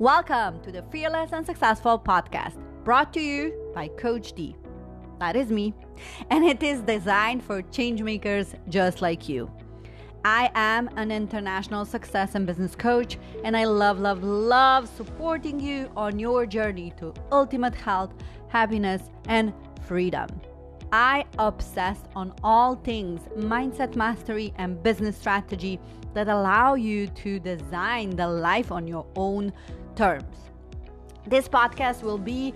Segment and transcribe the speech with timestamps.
[0.00, 4.56] Welcome to the Fearless and Successful podcast, brought to you by Coach D.
[5.20, 5.72] That is me,
[6.30, 9.48] and it is designed for changemakers just like you.
[10.24, 15.88] I am an international success and business coach, and I love, love, love supporting you
[15.96, 18.12] on your journey to ultimate health,
[18.48, 19.52] happiness, and
[19.86, 20.26] freedom.
[20.90, 25.78] I obsess on all things mindset mastery and business strategy
[26.14, 29.52] that allow you to design the life on your own
[29.94, 30.36] terms.
[31.26, 32.54] This podcast will be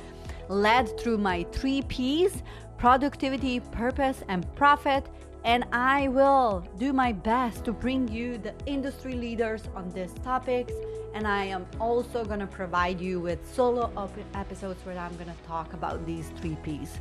[0.49, 2.43] led through my three P's
[2.79, 5.07] productivity, purpose, and profit.
[5.45, 10.73] And I will do my best to bring you the industry leaders on these topics.
[11.15, 13.91] And I am also going to provide you with solo
[14.35, 16.99] episodes where I'm going to talk about these three P's.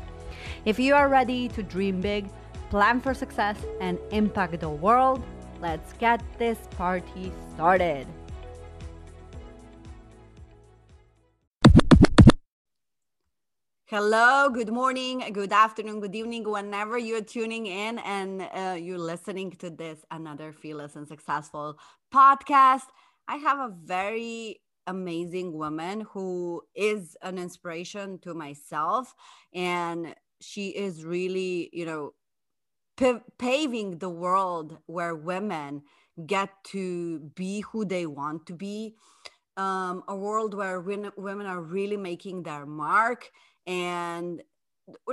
[0.66, 2.30] If you are ready to dream big,
[2.70, 5.24] plan for success, and impact the world,
[5.62, 8.08] let's get this party started.
[13.90, 19.50] Hello, good morning, good afternoon, good evening, whenever you're tuning in and uh, you're listening
[19.52, 21.80] to this another Fearless and Successful
[22.14, 22.84] podcast.
[23.30, 29.16] I have a very amazing woman who is an inspiration to myself
[29.54, 32.14] and she is really you know
[32.98, 35.84] p- paving the world where women
[36.26, 38.96] get to be who they want to be
[39.58, 43.32] um, a world where women are really making their mark
[43.68, 44.42] and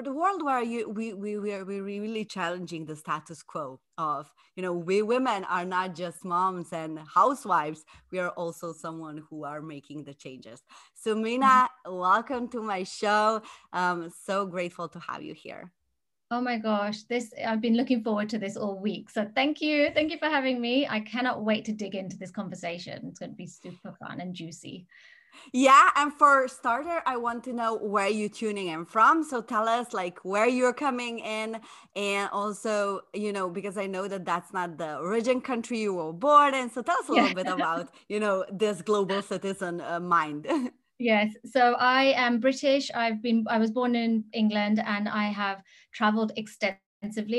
[0.05, 4.33] the world where you we we we are we really challenging the status quo of
[4.55, 9.45] you know we women are not just moms and housewives we are also someone who
[9.45, 10.63] are making the changes
[11.05, 11.97] Sumeena mm-hmm.
[11.99, 15.73] welcome to my show i'm so grateful to have you here
[16.31, 19.11] Oh my gosh, this I've been looking forward to this all week.
[19.11, 19.91] So thank you.
[19.95, 20.85] Thank you for having me.
[20.89, 23.07] I cannot wait to dig into this conversation.
[23.07, 24.87] It's going to be super fun and juicy.
[25.53, 29.23] Yeah, and for starter, I want to know where you're tuning in from.
[29.25, 31.61] So tell us like where you're coming in,
[31.97, 36.13] and also you know because I know that that's not the origin country you were
[36.13, 36.71] born in.
[36.71, 40.47] So tell us a little bit about you know this global citizen uh, mind.
[40.99, 42.91] yes, so I am British.
[42.95, 46.84] I've been I was born in England, and I have traveled extensively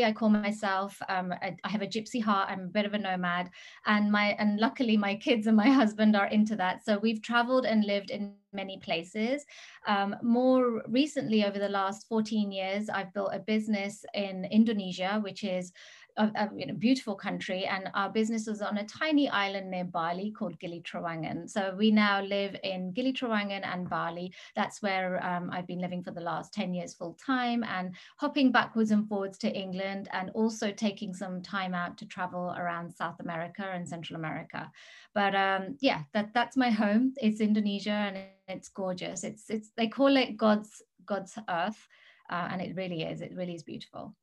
[0.04, 2.50] I call myself, um, I, I, have a gypsy heart.
[2.50, 3.50] I'm a bit of a nomad,
[3.86, 6.86] and my and luckily my kids and my husband are into that.
[6.86, 9.46] So we've traveled and lived in many places.
[9.88, 15.44] Um, more recently, over the last 14 years, I've built a business in Indonesia, which
[15.44, 15.72] is
[16.18, 19.84] a, a you know, beautiful country, and our business was on a tiny island near
[19.84, 21.50] Bali called Gili Trawangan.
[21.50, 24.34] So we now live in Gili Trawangan and Bali.
[24.56, 28.52] That's where um, I've been living for the last 10 years full time and hopping
[28.52, 33.20] backwards and forwards to England and also taking some time out to travel around South
[33.20, 34.72] America and Central America.
[35.14, 37.14] But um, yeah, that, that's my home.
[37.18, 38.18] It's Indonesia and
[38.48, 39.24] it's gorgeous.
[39.24, 41.88] It's, it's they call it God's, God's earth.
[42.30, 43.22] Uh, and it really is.
[43.22, 44.16] It really is beautiful.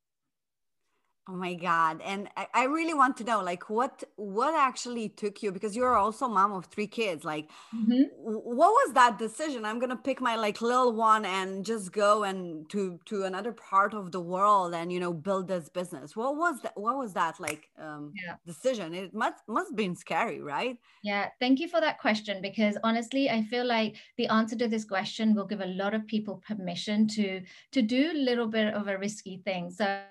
[1.28, 2.00] Oh my God.
[2.04, 5.94] And I, I, really want to know like what what actually took you because you're
[5.94, 7.24] also mom of three kids.
[7.24, 8.02] Like mm-hmm.
[8.16, 9.64] what was that decision?
[9.64, 13.94] I'm gonna pick my like little one and just go and to to another part
[13.94, 16.16] of the world and you know build this business.
[16.16, 18.34] What was that what was that like um yeah.
[18.44, 18.92] decision?
[18.92, 20.76] It must must been scary, right?
[21.04, 24.84] Yeah, thank you for that question because honestly I feel like the answer to this
[24.84, 28.88] question will give a lot of people permission to to do a little bit of
[28.88, 29.70] a risky thing.
[29.70, 30.02] So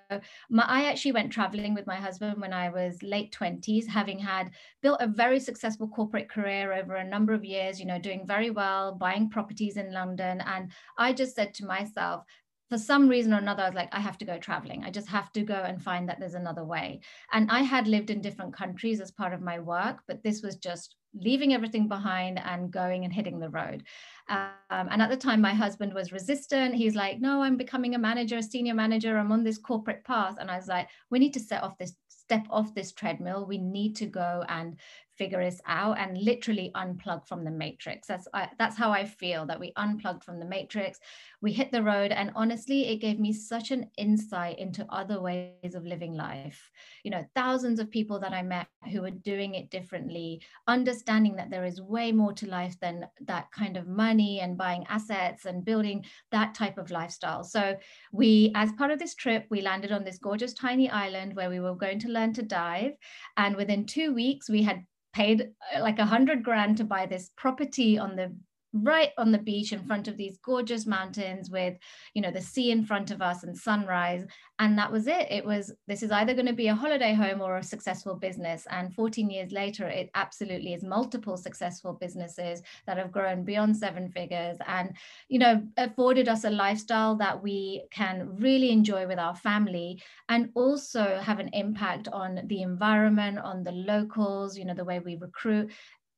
[0.48, 4.18] my I actually actually went traveling with my husband when I was late 20s, having
[4.18, 4.50] had
[4.82, 8.50] built a very successful corporate career over a number of years, you know, doing very
[8.50, 10.40] well, buying properties in London.
[10.46, 12.24] And I just said to myself,
[12.70, 14.84] for some reason or another, I was like, I have to go traveling.
[14.84, 17.00] I just have to go and find that there's another way.
[17.32, 20.56] And I had lived in different countries as part of my work, but this was
[20.56, 23.84] just leaving everything behind and going and hitting the road.
[24.28, 26.74] Um, and at the time, my husband was resistant.
[26.74, 29.18] He's like, No, I'm becoming a manager, a senior manager.
[29.18, 30.36] I'm on this corporate path.
[30.40, 33.46] And I was like, We need to set off this step off this treadmill.
[33.46, 34.76] We need to go and
[35.16, 38.08] figure this out and literally unplug from the matrix.
[38.08, 40.98] That's I, that's how I feel that we unplugged from the matrix.
[41.40, 45.74] We hit the road, and honestly, it gave me such an insight into other ways
[45.74, 46.70] of living life.
[47.04, 51.50] You know, thousands of people that I met who were doing it differently, understanding that
[51.50, 55.64] there is way more to life than that kind of money and buying assets and
[55.64, 57.44] building that type of lifestyle.
[57.44, 57.76] So
[58.12, 61.60] we, as part of this trip, we landed on this gorgeous tiny island where we
[61.60, 62.92] were going to learn to dive,
[63.36, 67.30] and within two weeks we had paid uh, like a hundred grand to buy this
[67.36, 68.34] property on the
[68.72, 71.76] right on the beach in front of these gorgeous mountains with
[72.14, 74.26] you know the sea in front of us and sunrise.
[74.58, 75.26] And that was it.
[75.30, 78.66] It was this is either going to be a holiday home or a successful business.
[78.70, 84.10] And 14 years later it absolutely is multiple successful businesses that have grown beyond seven
[84.10, 84.96] figures and
[85.28, 90.50] you know afforded us a lifestyle that we can really enjoy with our family and
[90.54, 95.16] also have an impact on the environment on the locals you know the way we
[95.16, 95.70] recruit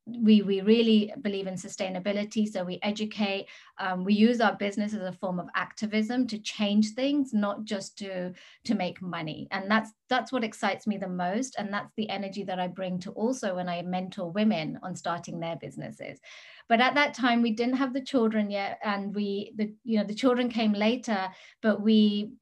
[0.06, 3.46] we we really believe in sustainability so we educate
[3.78, 7.96] um, we use our business as a form of activism to change things not just
[7.98, 8.32] to
[8.64, 9.48] to make money.
[9.50, 12.98] And that's that's what excites me the most and that's the energy that i bring
[13.00, 16.20] to also when i mentor women on starting their businesses.
[16.68, 20.04] But at that time we didn't have the children yet and we the you know
[20.04, 21.28] the children came later
[21.62, 22.32] but we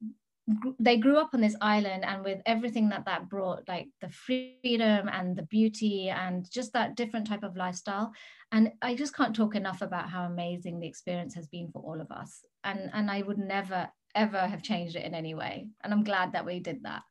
[0.79, 5.07] they grew up on this island and with everything that that brought like the freedom
[5.07, 8.11] and the beauty and just that different type of lifestyle
[8.51, 12.01] and i just can't talk enough about how amazing the experience has been for all
[12.01, 15.93] of us and and i would never ever have changed it in any way and
[15.93, 17.03] i'm glad that we did that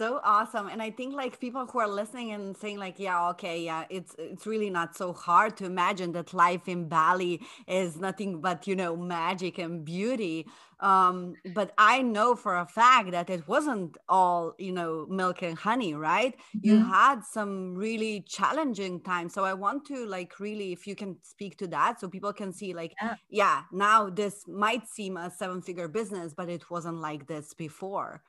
[0.00, 3.62] so awesome and i think like people who are listening and saying like yeah okay
[3.62, 7.34] yeah it's it's really not so hard to imagine that life in bali
[7.68, 10.46] is nothing but you know magic and beauty.
[10.90, 15.58] Um but i know for a fact that it wasn't all you know milk and
[15.68, 16.34] honey right?
[16.34, 16.66] Mm-hmm.
[16.68, 21.10] you had some really challenging times so i want to like really if you can
[21.34, 25.30] speak to that so people can see like yeah, yeah now this might seem a
[25.40, 28.22] seven figure business but it wasn't like this before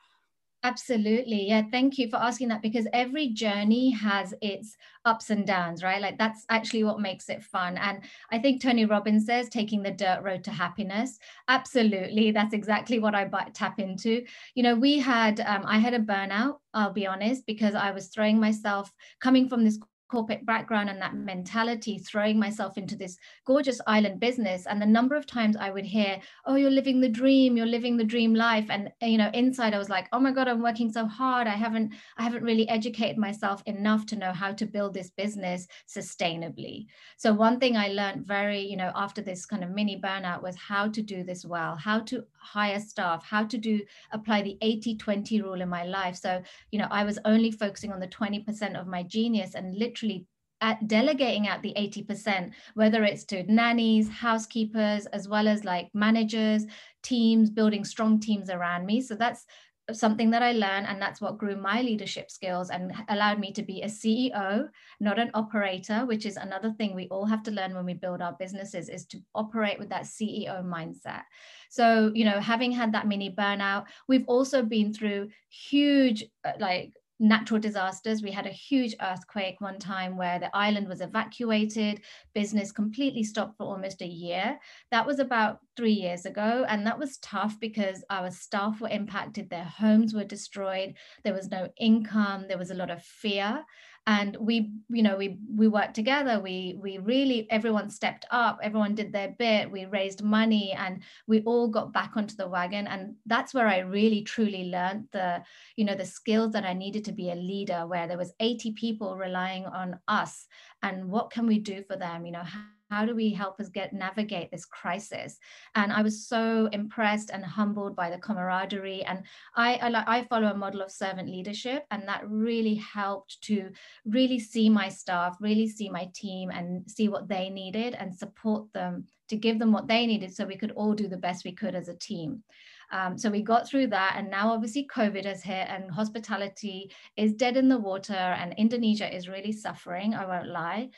[0.64, 1.48] Absolutely.
[1.48, 1.64] Yeah.
[1.72, 6.00] Thank you for asking that because every journey has its ups and downs, right?
[6.00, 7.78] Like that's actually what makes it fun.
[7.78, 11.18] And I think Tony Robbins says taking the dirt road to happiness.
[11.48, 12.30] Absolutely.
[12.30, 14.24] That's exactly what I tap into.
[14.54, 18.10] You know, we had, um, I had a burnout, I'll be honest, because I was
[18.10, 19.80] throwing myself coming from this
[20.12, 24.66] corporate background and that mentality, throwing myself into this gorgeous island business.
[24.68, 27.56] And the number of times I would hear, "Oh, you're living the dream.
[27.58, 30.48] You're living the dream life." And you know, inside I was like, "Oh my god,
[30.48, 31.48] I'm working so hard.
[31.48, 35.68] I haven't, I haven't really educated myself enough to know how to build this business
[35.88, 36.86] sustainably."
[37.18, 40.56] So one thing I learned very, you know, after this kind of mini burnout was
[40.56, 45.42] how to do this well, how to hire staff, how to do apply the 80-20
[45.42, 46.16] rule in my life.
[46.16, 46.42] So
[46.72, 50.26] you know, I was only focusing on the 20% of my genius and literally literally
[50.64, 56.66] at delegating out the 80%, whether it's to nannies, housekeepers, as well as like managers,
[57.02, 59.02] teams, building strong teams around me.
[59.02, 59.48] So that's
[59.94, 63.64] something that I learned, and that's what grew my leadership skills and allowed me to
[63.64, 67.74] be a CEO, not an operator, which is another thing we all have to learn
[67.74, 71.24] when we build our businesses is to operate with that CEO mindset.
[71.70, 76.94] So, you know, having had that mini burnout, we've also been through huge, uh, like,
[77.22, 78.22] natural disasters.
[78.24, 82.02] We had a huge earthquake one time where the island was evacuated,
[82.34, 84.60] business completely stopped for almost a year.
[84.90, 86.66] That was about three years ago.
[86.68, 91.50] And that was tough because our staff were impacted, their homes were destroyed, there was
[91.50, 93.64] no income, there was a lot of fear
[94.08, 96.40] and we you know we we worked together.
[96.40, 98.60] We we really everyone stepped up.
[98.64, 99.72] Everyone did their bit.
[99.72, 102.88] We raised money and we all got back onto the wagon.
[102.88, 105.44] And that's where i really truly learned the
[105.76, 108.72] you know the skills that i needed to be a leader where there was 80
[108.74, 110.48] people relying on us.
[110.82, 112.26] And what can we do for them?
[112.26, 115.40] You know how, how do we help us get navigate this crisis
[115.76, 119.24] and i was so impressed and humbled by the camaraderie and
[119.56, 123.72] I, I i follow a model of servant leadership and that really helped to
[124.06, 128.72] really see my staff really see my team and see what they needed and support
[128.74, 131.54] them to give them what they needed so we could all do the best we
[131.54, 132.44] could as a team
[132.92, 137.34] um, so we got through that, and now obviously COVID has hit, and hospitality is
[137.34, 140.14] dead in the water, and Indonesia is really suffering.
[140.14, 140.90] I won't lie.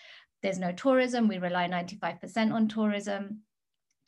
[0.44, 1.28] There's no tourism.
[1.28, 3.40] We rely 95% on tourism.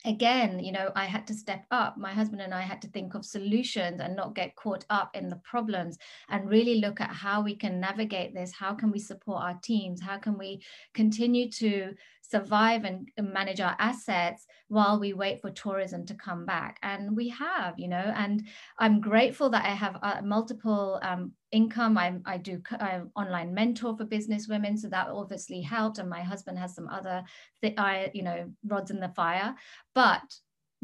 [0.04, 1.96] Again, you know, I had to step up.
[1.96, 5.28] My husband and I had to think of solutions and not get caught up in
[5.28, 5.96] the problems
[6.28, 8.52] and really look at how we can navigate this.
[8.52, 10.00] How can we support our teams?
[10.00, 10.62] How can we
[10.94, 11.94] continue to
[12.30, 16.78] survive and manage our assets while we wait for tourism to come back.
[16.82, 18.46] And we have you know and
[18.78, 21.96] i'm grateful that i have uh, multiple um, income.
[21.96, 26.22] I, I do I'm online mentor for business women so that obviously helped and my
[26.22, 27.24] husband has some other
[27.62, 29.54] th- I, you know rods in the fire.
[29.94, 30.22] But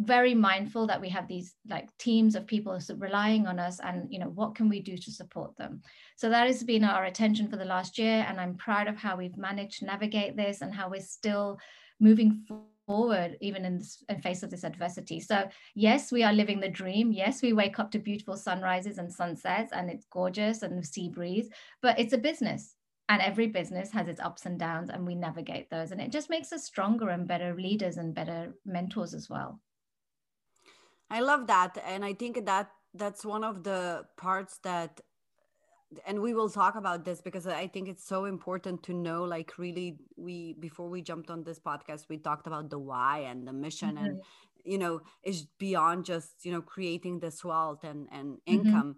[0.04, 4.18] very mindful that we have these like teams of people relying on us and you
[4.18, 5.82] know what can we do to support them?
[6.16, 9.16] So that has been our attention for the last year and i'm proud of how
[9.16, 11.58] we've managed to navigate this and how we're still
[12.00, 12.44] moving
[12.86, 15.20] forward even in, this, in face of this adversity.
[15.20, 17.12] So yes we are living the dream.
[17.12, 21.08] Yes we wake up to beautiful sunrises and sunsets and it's gorgeous and the sea
[21.08, 21.48] breeze
[21.80, 22.74] but it's a business
[23.08, 26.30] and every business has its ups and downs and we navigate those and it just
[26.30, 29.60] makes us stronger and better leaders and better mentors as well
[31.12, 35.00] i love that and i think that that's one of the parts that
[36.06, 39.58] and we will talk about this because i think it's so important to know like
[39.58, 43.52] really we before we jumped on this podcast we talked about the why and the
[43.52, 44.04] mission mm-hmm.
[44.04, 44.20] and
[44.64, 48.54] you know is beyond just you know creating this wealth and and mm-hmm.
[48.54, 48.96] income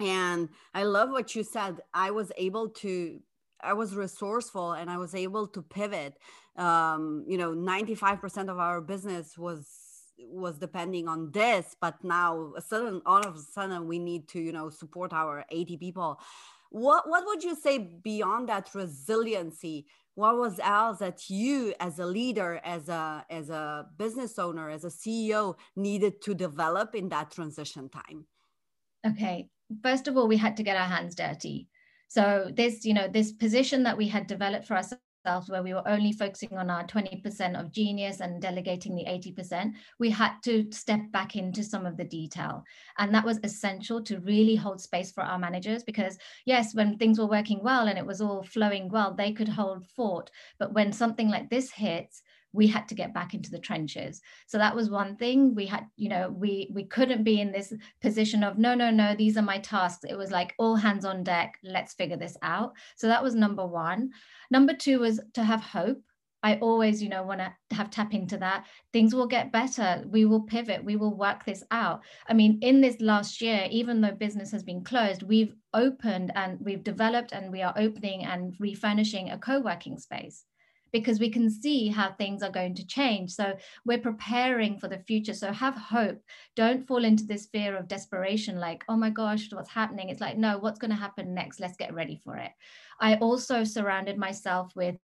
[0.00, 0.06] mm-hmm.
[0.06, 3.18] and i love what you said i was able to
[3.60, 6.14] i was resourceful and i was able to pivot
[6.56, 9.87] um you know 95% of our business was
[10.20, 14.40] was depending on this but now a sudden all of a sudden we need to
[14.40, 16.20] you know support our 80 people.
[16.70, 19.86] What what would you say beyond that resiliency?
[20.14, 24.84] What was else that you as a leader as a as a business owner as
[24.84, 28.26] a ceo needed to develop in that transition time?
[29.06, 29.48] Okay.
[29.82, 31.68] First of all we had to get our hands dirty.
[32.08, 35.02] So this you know this position that we had developed for ourselves
[35.48, 40.10] where we were only focusing on our 20% of genius and delegating the 80%, we
[40.10, 42.64] had to step back into some of the detail.
[42.98, 47.18] And that was essential to really hold space for our managers because, yes, when things
[47.18, 50.30] were working well and it was all flowing well, they could hold fort.
[50.58, 54.58] But when something like this hits, we had to get back into the trenches so
[54.58, 58.42] that was one thing we had you know we we couldn't be in this position
[58.42, 61.58] of no no no these are my tasks it was like all hands on deck
[61.62, 64.10] let's figure this out so that was number one
[64.50, 66.02] number two was to have hope
[66.40, 68.66] I always, you know, want to have tap into that.
[68.92, 70.04] Things will get better.
[70.08, 70.84] We will pivot.
[70.84, 72.02] We will work this out.
[72.28, 76.58] I mean, in this last year, even though business has been closed, we've opened and
[76.60, 80.44] we've developed and we are opening and refurnishing a co working space
[80.92, 83.32] because we can see how things are going to change.
[83.32, 85.34] So we're preparing for the future.
[85.34, 86.20] So have hope.
[86.56, 90.08] Don't fall into this fear of desperation, like, oh my gosh, what's happening?
[90.08, 91.60] It's like, no, what's going to happen next?
[91.60, 92.52] Let's get ready for it.
[93.00, 94.96] I also surrounded myself with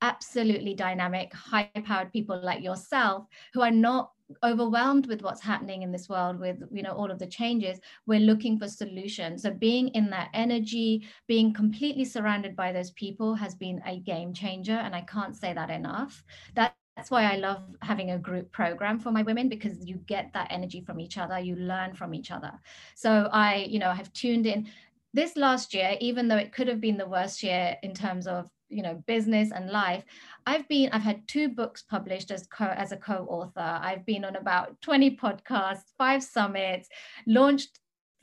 [0.00, 4.10] absolutely dynamic, high powered people like yourself who are not
[4.42, 8.20] overwhelmed with what's happening in this world with you know all of the changes we're
[8.20, 9.42] looking for solutions.
[9.42, 14.32] So being in that energy being completely surrounded by those people has been a game
[14.34, 16.22] changer and i can't say that enough.
[16.54, 20.32] That that's why I love having a group program for my women because you get
[20.34, 22.50] that energy from each other, you learn from each other.
[22.96, 24.66] So I, you know, have tuned in.
[25.14, 28.50] This last year, even though it could have been the worst year in terms of
[28.68, 30.04] you know business and life
[30.46, 33.78] i've been i've had two books published as co as a co-author.
[33.82, 36.88] I've been on about 20 podcasts five summits
[37.26, 37.80] launched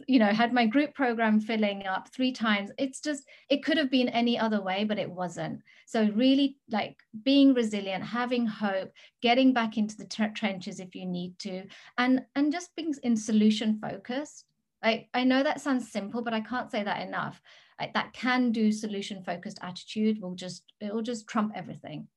[0.07, 2.69] you know had my group program filling up three times.
[2.77, 5.61] It's just it could have been any other way but it wasn't.
[5.85, 11.39] So really like being resilient having hope getting back into the trenches if you need
[11.39, 11.63] to
[11.97, 14.45] and and just being in solution focused
[14.86, 17.42] I, I know that sounds simple but i can't say that enough
[17.80, 22.08] that can do solution focused attitude will just it will just trump everything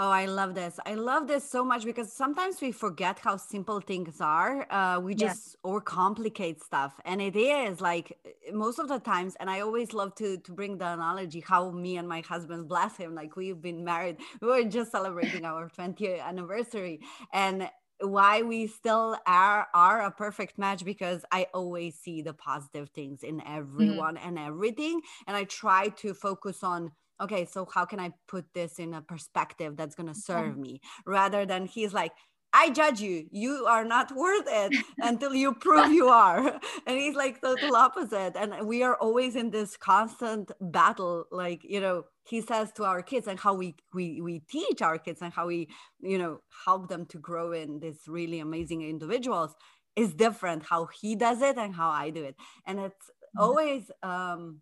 [0.00, 0.78] Oh, I love this.
[0.86, 4.64] I love this so much because sometimes we forget how simple things are.
[4.72, 5.70] Uh, we just yeah.
[5.72, 7.00] overcomplicate stuff.
[7.04, 8.16] And it is like
[8.52, 11.96] most of the times, and I always love to to bring the analogy how me
[11.96, 14.18] and my husband, bless him, like we've been married.
[14.40, 17.00] We were just celebrating our 20th anniversary.
[17.32, 17.68] And
[18.00, 23.22] why we still are are a perfect match because I always see the positive things
[23.22, 23.56] in mm-hmm.
[23.56, 24.28] everyone mm-hmm.
[24.28, 28.78] and everything and I try to focus on okay so how can I put this
[28.78, 30.62] in a perspective that's going to serve yeah.
[30.62, 32.12] me rather than he's like
[32.50, 33.26] I judge you.
[33.30, 36.58] You are not worth it until you prove you are.
[36.86, 38.32] And he's like total opposite.
[38.36, 41.26] And we are always in this constant battle.
[41.30, 44.98] Like, you know, he says to our kids and how we we we teach our
[44.98, 45.68] kids and how we,
[46.00, 49.54] you know, help them to grow in these really amazing individuals
[49.96, 52.36] is different how he does it and how I do it.
[52.66, 53.42] And it's mm-hmm.
[53.42, 54.60] always um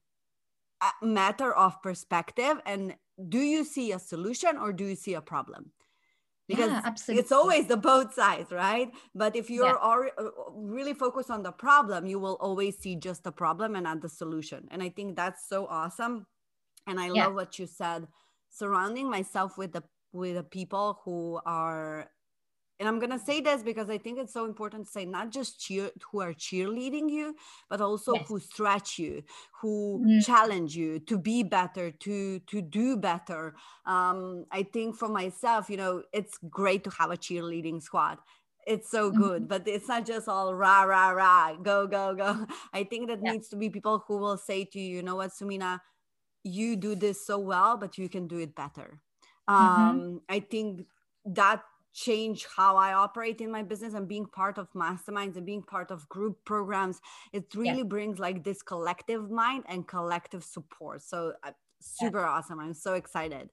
[0.82, 2.61] a matter of perspective.
[2.66, 2.94] And
[3.28, 5.73] do you see a solution or do you see a problem?
[6.49, 6.70] because
[7.08, 10.08] yeah, it's always the both sides right but if you're yeah.
[10.16, 14.00] Uh, really focused on the problem you will always see just the problem and not
[14.00, 16.25] the solution and i think that's so awesome
[16.87, 17.25] and i yeah.
[17.25, 18.07] love what you said
[18.50, 22.09] surrounding myself with the with the people who are
[22.78, 25.31] and i'm going to say this because i think it's so important to say not
[25.31, 27.35] just cheer who are cheerleading you
[27.69, 28.26] but also yes.
[28.28, 29.23] who stretch you
[29.61, 30.25] who mm.
[30.25, 33.55] challenge you to be better to to do better
[33.87, 38.19] um, i think for myself you know it's great to have a cheerleading squad
[38.66, 39.49] it's so good mm-hmm.
[39.49, 43.33] but it's not just all rah rah rah go go go i think that yeah.
[43.33, 45.81] needs to be people who will say to you you know what Sumeena
[46.47, 49.00] you do this so well but you can do it better
[49.49, 49.81] mm-hmm.
[49.91, 50.87] um, i think
[51.25, 51.62] that
[51.97, 55.91] change how I operate in my business and being part of masterminds and being part
[55.91, 57.00] of group programs.
[57.33, 57.85] It really yeah.
[57.85, 61.03] brings like this collective mind and collective support.
[61.03, 62.29] So uh, super yeah.
[62.29, 62.61] awesome.
[62.61, 63.49] I'm so excited.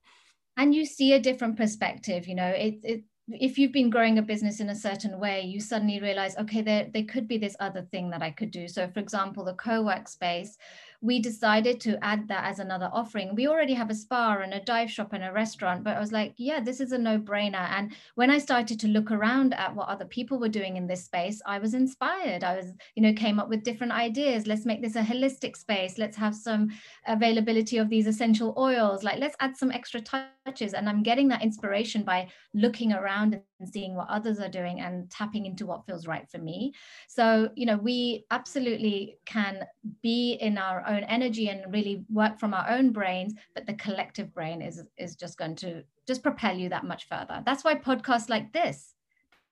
[0.58, 4.22] And you see a different perspective, you know, it, it if you've been growing a
[4.22, 7.84] business in a certain way, you suddenly realize, okay, there, there could be this other
[7.84, 8.68] thing that I could do.
[8.68, 10.58] So, for example, the co work space,
[11.04, 13.36] we decided to add that as another offering.
[13.36, 16.14] We already have a spa and a dive shop and a restaurant, but I was
[16.14, 17.70] like, yeah, this is a no brainer.
[17.72, 21.04] And when I started to look around at what other people were doing in this
[21.04, 22.46] space, I was inspired.
[22.46, 24.48] I was, you know, came up with different ideas.
[24.48, 25.98] Let's make this a holistic space.
[25.98, 26.70] Let's have some
[27.06, 29.04] availability of these essential oils.
[29.04, 30.74] Like, let's add some extra touches.
[30.74, 35.10] And I'm getting that inspiration by looking around and seeing what others are doing and
[35.10, 36.74] tapping into what feels right for me.
[37.10, 39.66] So, you know, we absolutely can
[40.02, 44.34] be in our own energy and really work from our own brains, but the collective
[44.34, 47.42] brain is is just going to just propel you that much further.
[47.46, 48.94] That's why podcasts like this,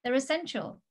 [0.04, 0.82] they're essential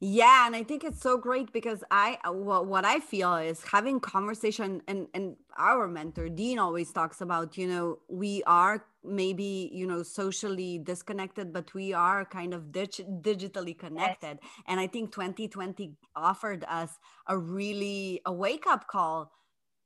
[0.00, 3.98] yeah and i think it's so great because i what, what i feel is having
[3.98, 9.86] conversation and and our mentor dean always talks about you know we are maybe you
[9.86, 14.38] know socially disconnected but we are kind of dig- digitally connected.
[14.42, 14.50] Yes.
[14.66, 16.98] and i think 2020 offered us
[17.28, 19.32] a really a wake up call.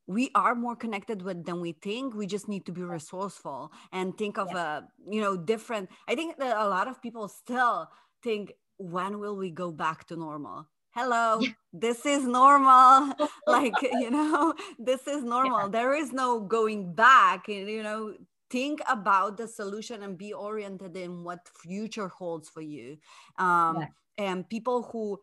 [0.07, 2.15] We are more connected with than we think.
[2.17, 6.37] We just need to be resourceful and think of a you know different i think
[6.39, 7.89] that a lot of people still
[8.23, 10.67] think when will we go back to normal?
[10.93, 11.51] Hello yeah.
[11.73, 13.15] this is normal.
[13.47, 15.61] Like you know this is normal.
[15.65, 15.69] Yeah.
[15.69, 18.15] there is no going back you know
[18.51, 22.99] think about the solution and be oriented in what future holds for you
[23.39, 23.87] um, yeah.
[24.19, 25.19] and people who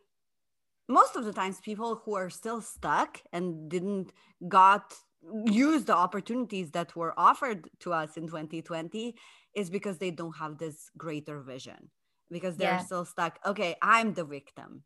[0.88, 4.14] most of the times people who are still stuck and didn't
[4.48, 4.94] got
[5.46, 9.16] use the opportunities that were offered to us in 2020
[9.56, 11.90] is because they don't have this greater vision
[12.32, 12.86] because they're yeah.
[12.86, 14.84] still stuck okay i'm the victim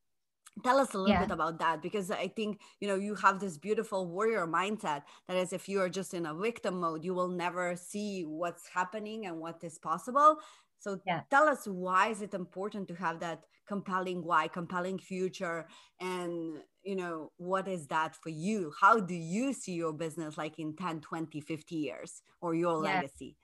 [0.63, 1.21] tell us a little yeah.
[1.21, 5.37] bit about that because i think you know you have this beautiful warrior mindset that
[5.37, 9.25] is if you are just in a victim mode you will never see what's happening
[9.25, 10.37] and what is possible
[10.77, 11.21] so yeah.
[11.29, 15.65] tell us why is it important to have that compelling why compelling future
[15.99, 20.59] and you know what is that for you how do you see your business like
[20.59, 22.95] in 10 20 50 years or your yeah.
[22.95, 23.37] legacy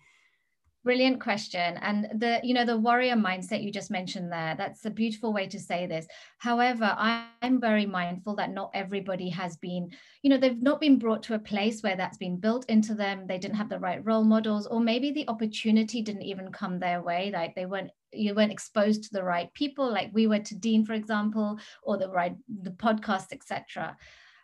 [0.87, 1.77] brilliant question.
[1.81, 5.45] And the you know the warrior mindset you just mentioned there that's a beautiful way
[5.47, 6.07] to say this.
[6.37, 9.89] However i'm very mindful that not everybody has been
[10.23, 13.27] you know they've not been brought to a place where that's been built into them.
[13.27, 17.01] They didn't have the right role models or maybe the opportunity didn't even come their
[17.01, 17.31] way.
[17.33, 20.85] Like they weren't you weren't exposed to the right people like we were to dean
[20.85, 23.97] for example or the right the podcast etc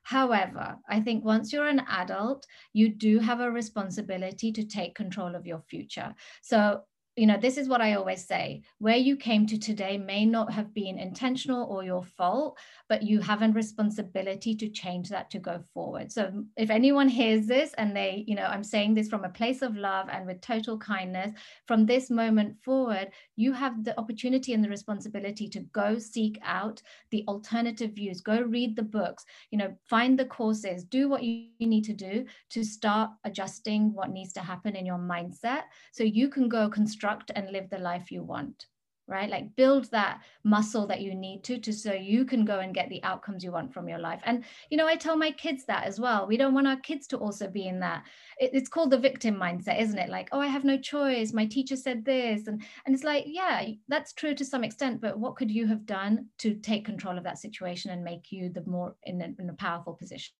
[0.03, 5.35] However, I think once you're an adult, you do have a responsibility to take control
[5.35, 6.15] of your future.
[6.41, 6.83] So
[7.15, 10.51] you know, this is what I always say where you came to today may not
[10.51, 12.57] have been intentional or your fault,
[12.89, 16.11] but you have a responsibility to change that to go forward.
[16.11, 19.61] So, if anyone hears this and they, you know, I'm saying this from a place
[19.61, 21.33] of love and with total kindness,
[21.67, 26.81] from this moment forward, you have the opportunity and the responsibility to go seek out
[27.11, 31.47] the alternative views, go read the books, you know, find the courses, do what you
[31.59, 36.27] need to do to start adjusting what needs to happen in your mindset so you
[36.27, 38.67] can go construct construct and live the life you want
[39.05, 39.29] right?
[39.29, 42.87] Like build that muscle that you need to to so you can go and get
[42.87, 44.21] the outcomes you want from your life.
[44.23, 46.25] And you know i tell my kids that as well.
[46.25, 48.05] We don't want our kids to also be in that.
[48.39, 50.09] It, it's called the victim mindset isn't it?
[50.09, 51.33] Like oh i have no choice.
[51.33, 52.47] My teacher said this.
[52.47, 55.85] And and it's like yeah that's true to some extent but what could you have
[55.85, 59.49] done to take control of that situation and make you the more in a, in
[59.49, 60.33] a powerful position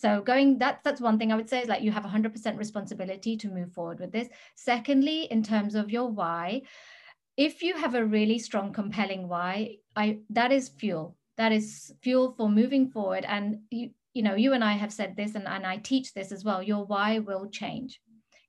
[0.00, 3.36] so going that that's one thing i would say is like you have 100% responsibility
[3.36, 4.28] to move forward with this.
[4.54, 6.62] Secondly in terms of your why
[7.36, 11.16] if you have a really strong compelling why i that is fuel.
[11.36, 13.24] That is fuel for moving forward.
[13.24, 16.32] And you you know you and i have said this and, and i teach this
[16.32, 18.00] as well your why will change.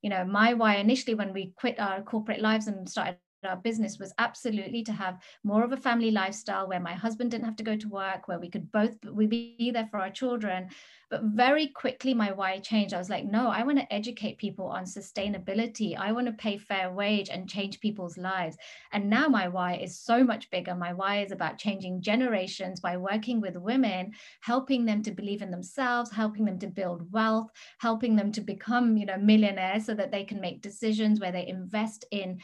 [0.03, 3.99] You know my why initially when we quit our corporate lives and started our business
[3.99, 7.63] was absolutely to have more of a family lifestyle where my husband didn't have to
[7.63, 10.69] go to work where we could both we be there for our children
[11.09, 12.93] but very quickly, my why changed.
[12.93, 15.97] I was like, no, I want to educate people on sustainability.
[15.97, 18.57] I want to pay fair wage and change people's lives.
[18.91, 20.75] And now my why is so much bigger.
[20.75, 25.49] My why is about changing generations by working with women, helping them to believe in
[25.49, 27.49] themselves, helping them to build wealth,
[27.79, 31.47] helping them to become, you know, millionaires so that they can make decisions where they
[31.47, 32.39] invest in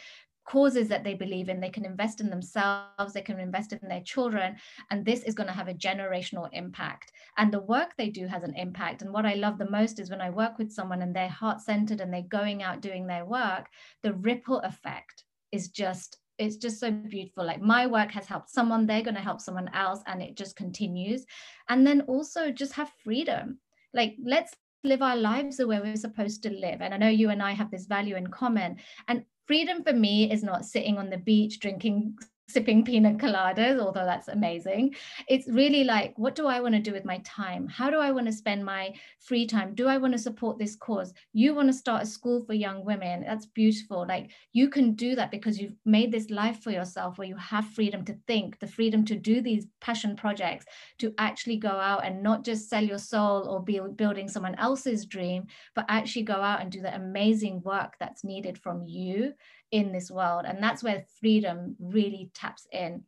[0.45, 1.59] causes that they believe in.
[1.59, 4.55] They can invest in themselves, they can invest in their children,
[4.89, 7.11] and this is going to have a generational impact.
[7.37, 9.01] And the work they do has an impact.
[9.01, 11.61] And what I love the most is when I work with someone and they're heart
[11.61, 13.67] centered and they're going out doing their work,
[14.03, 18.85] the ripple effect is just it's just so beautiful like my work has helped someone
[18.85, 21.25] they're going to help someone else and it just continues
[21.69, 23.57] and then also just have freedom
[23.93, 24.53] like let's
[24.83, 27.53] live our lives the way we're supposed to live and i know you and i
[27.53, 28.75] have this value in common
[29.07, 34.05] and freedom for me is not sitting on the beach drinking sipping pina coladas, although
[34.05, 34.95] that's amazing.
[35.27, 37.67] It's really like, what do I want to do with my time?
[37.67, 39.73] How do I want to spend my free time?
[39.73, 41.13] Do I want to support this cause?
[41.33, 43.23] You want to start a school for young women.
[43.25, 44.05] That's beautiful.
[44.07, 47.65] Like you can do that because you've made this life for yourself where you have
[47.65, 50.65] freedom to think, the freedom to do these passion projects,
[50.99, 55.05] to actually go out and not just sell your soul or be building someone else's
[55.05, 59.33] dream, but actually go out and do the amazing work that's needed from you
[59.75, 60.45] in this world.
[60.47, 63.03] And that's where freedom really taps in.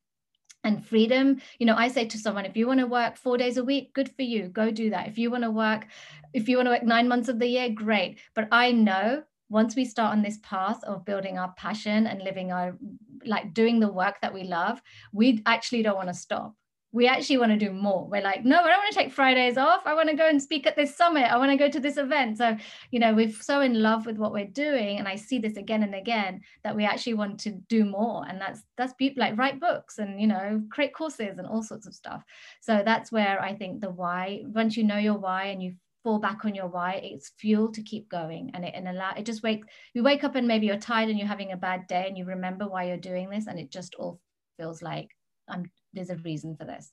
[0.66, 3.56] And freedom, you know, I say to someone, if you want to work four days
[3.56, 5.08] a week, good for you, go do that.
[5.08, 5.88] If you want to work,
[6.34, 8.20] if you want to work nine months of the year, great.
[8.36, 12.52] But I know once we start on this path of building our passion and living
[12.52, 12.78] our
[13.26, 14.82] like doing the work that we love,
[15.14, 16.54] we actually don't want to stop
[16.94, 18.08] we actually want to do more.
[18.10, 19.82] We're like, no, I don't want to take Fridays off.
[19.86, 21.32] I want to go and speak at this summit.
[21.32, 22.38] I want to go to this event.
[22.38, 22.56] So,
[22.92, 24.98] you know, we're so in love with what we're doing.
[24.98, 28.26] And I see this again and again that we actually want to do more.
[28.28, 31.88] And that's, that's beautiful, like write books and, you know, create courses and all sorts
[31.88, 32.24] of stuff.
[32.62, 36.20] So that's where I think the why, once you know your why and you fall
[36.20, 38.52] back on your why, it's fuel to keep going.
[38.54, 41.20] And it, and allow, it just wake, you wake up and maybe you're tired and
[41.20, 43.48] you're having a bad day and you remember why you're doing this.
[43.48, 44.22] And it just all
[44.58, 45.17] feels like
[45.48, 46.92] I'm there's a reason for this.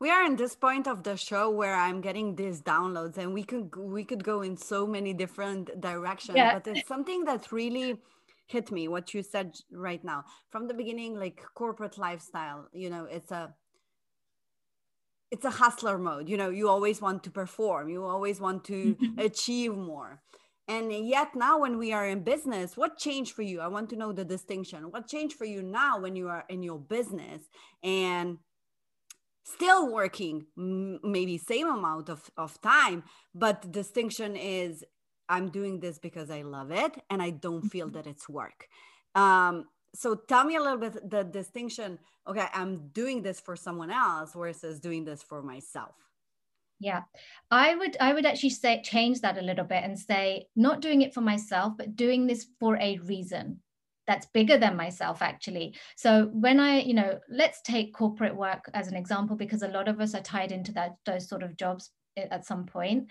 [0.00, 3.42] We are in this point of the show where i'm getting these downloads and we
[3.42, 6.54] could we could go in so many different directions yeah.
[6.54, 7.98] but it's something that really
[8.48, 10.24] hit me what you said right now.
[10.50, 13.54] From the beginning like corporate lifestyle you know it's a
[15.30, 16.28] it's a hustler mode.
[16.28, 17.88] You know you always want to perform.
[17.88, 19.18] You always want to mm-hmm.
[19.18, 20.22] achieve more
[20.68, 23.60] and yet now when we are in business what changed for you?
[23.60, 24.90] I want to know the distinction.
[24.90, 27.42] What changed for you now when you are in your business
[27.82, 28.38] and
[29.48, 33.02] still working maybe same amount of, of time
[33.34, 34.84] but the distinction is
[35.30, 37.96] i'm doing this because i love it and i don't feel mm-hmm.
[37.96, 38.68] that it's work.
[39.14, 41.98] Um, so tell me a little bit the distinction.
[42.26, 45.94] Okay i'm doing this for someone else versus doing this for myself
[46.80, 47.02] yeah.
[47.50, 51.02] I would i would actually say change that a little bit and say not doing
[51.02, 53.60] it for myself but doing this for a reason
[54.06, 55.74] that's bigger than myself actually.
[55.96, 59.86] So when i you know let's take corporate work as an example because a lot
[59.86, 63.08] of us are tied into that those sort of jobs at some point.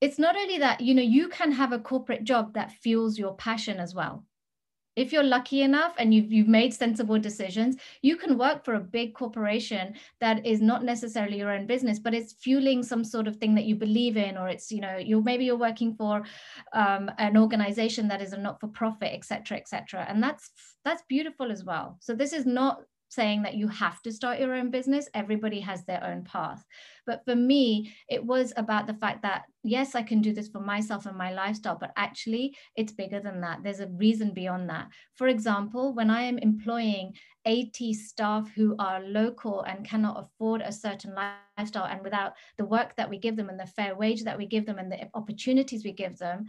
[0.00, 3.34] It's not only that you know you can have a corporate job that fuels your
[3.34, 4.24] passion as well
[4.96, 8.80] if you're lucky enough and you've, you've made sensible decisions you can work for a
[8.80, 13.36] big corporation that is not necessarily your own business but it's fueling some sort of
[13.36, 16.22] thing that you believe in or it's you know you're maybe you're working for
[16.72, 20.50] um, an organization that is a not-for-profit etc etc and that's
[20.84, 21.96] that's beautiful as well.
[22.00, 25.06] So this is not saying that you have to start your own business.
[25.12, 26.64] Everybody has their own path.
[27.04, 30.60] But for me, it was about the fact that, yes, I can do this for
[30.60, 33.62] myself and my lifestyle, but actually it's bigger than that.
[33.62, 34.88] There's a reason beyond that.
[35.14, 40.72] For example, when I am employing 80 staff who are local and cannot afford a
[40.72, 44.38] certain lifestyle, and without the work that we give them and the fair wage that
[44.38, 46.46] we give them and the opportunities we give them,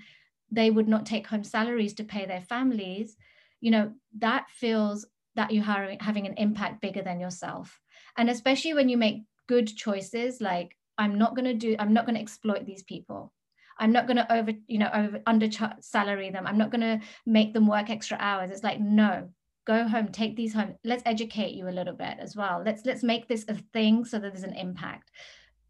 [0.49, 3.17] they would not take home salaries to pay their families
[3.63, 7.79] you know that feels that you're having an impact bigger than yourself.
[8.17, 12.05] And especially when you make good choices, like I'm not going to do, I'm not
[12.05, 13.33] going to exploit these people.
[13.79, 16.45] I'm not going to over, you know, over under salary them.
[16.45, 18.51] I'm not going to make them work extra hours.
[18.51, 19.29] It's like, no,
[19.65, 20.75] go home, take these home.
[20.83, 22.61] Let's educate you a little bit as well.
[22.63, 25.09] Let's let's make this a thing so that there's an impact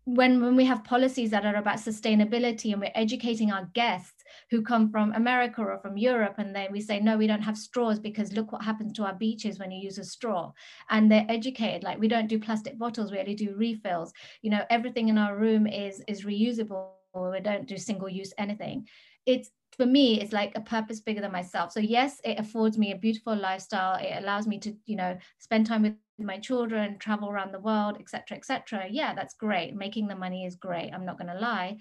[0.05, 4.61] when when we have policies that are about sustainability and we're educating our guests who
[4.61, 7.99] come from America or from Europe and then we say no we don't have straws
[7.99, 10.51] because look what happens to our beaches when you use a straw.
[10.89, 14.11] And they're educated like we don't do plastic bottles we only do refills.
[14.41, 18.87] You know everything in our room is is reusable we don't do single use anything.
[19.25, 21.71] It's for me it's like a purpose bigger than myself.
[21.71, 23.95] So yes it affords me a beautiful lifestyle.
[23.99, 27.97] It allows me to you know spend time with my children travel around the world
[27.99, 29.75] etc etc yeah that's great.
[29.75, 31.77] Making the money is great i'm not going to lie.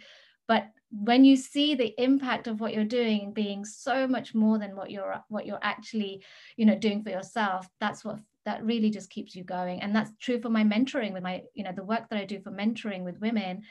[0.49, 4.77] But when you see the impact of what you're doing being so much more than
[4.77, 6.23] what you're what you're actually
[6.57, 9.81] you know doing for yourself that's what that really just keeps you going.
[9.83, 12.41] And that's true for my mentoring with my you know the work that i do
[12.41, 13.63] for mentoring with women.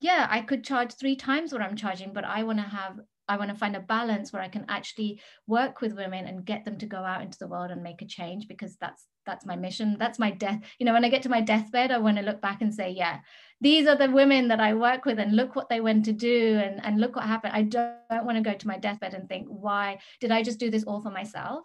[0.00, 3.36] Yeah i could charge three times what i'm charging but i want to have I
[3.36, 6.78] want to find a balance where I can actually work with women and get them
[6.78, 9.96] to go out into the world and make a change because that's that's my mission.
[9.98, 10.60] That's my death.
[10.78, 12.90] You know, when I get to my deathbed, I want to look back and say,
[12.90, 13.20] yeah,
[13.60, 16.60] these are the women that I work with and look what they went to do
[16.62, 17.54] and, and look what happened.
[17.54, 20.70] I don't, want to go to my deathbed and think, why did I just do
[20.70, 21.64] this all for myself?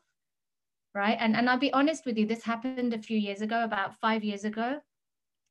[0.93, 1.17] right?
[1.19, 4.23] And, and I'll be honest with you, this happened a few years ago, about five
[4.23, 4.79] years ago.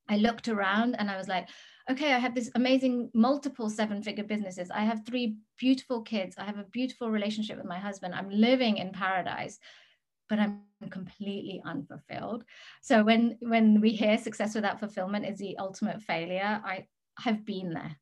[0.08, 1.48] I looked around and I was like,
[1.90, 4.70] okay, I have this amazing multiple seven figure businesses.
[4.70, 6.36] I have three beautiful kids.
[6.38, 8.14] I have a beautiful relationship with my husband.
[8.14, 9.58] I'm living in paradise,
[10.28, 12.44] but I'm completely unfulfilled.
[12.82, 16.86] So when when we hear success without fulfillment is the ultimate failure, I
[17.18, 17.96] have been there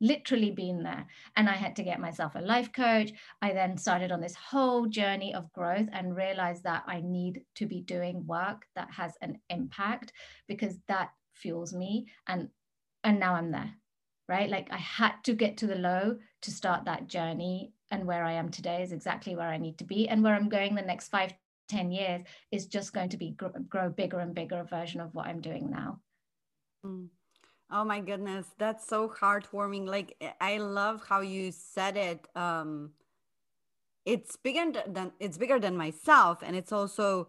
[0.00, 1.06] literally been there.
[1.36, 3.10] And I had to get myself a life coach.
[3.42, 7.66] I then started on this whole journey of growth and realized that I need to
[7.66, 10.12] be doing work that has an impact
[10.46, 12.06] because that fuels me.
[12.26, 12.48] And
[13.08, 13.72] and now I'm there.
[14.28, 14.50] Right.
[14.50, 17.72] Like I had to get to the low to start that journey.
[17.90, 20.06] And where I am today is exactly where I need to be.
[20.06, 21.32] And where I'm going the next five,
[21.70, 22.20] ten years
[22.52, 25.70] is just going to be grow, grow bigger and bigger version of what I'm doing
[25.70, 26.00] now.
[26.84, 27.08] Mm.
[27.70, 29.86] Oh my goodness, that's so heartwarming.
[29.86, 32.28] Like eh, I love how you said it.
[32.36, 32.90] Um
[34.04, 37.28] it's bigger than it's bigger than myself and it's also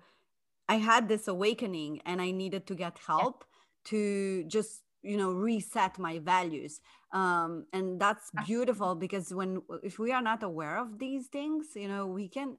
[0.67, 3.89] I had this awakening and I needed to get help yeah.
[3.91, 6.81] to just you know reset my values.
[7.11, 11.87] Um and that's beautiful because when if we are not aware of these things you
[11.87, 12.57] know we can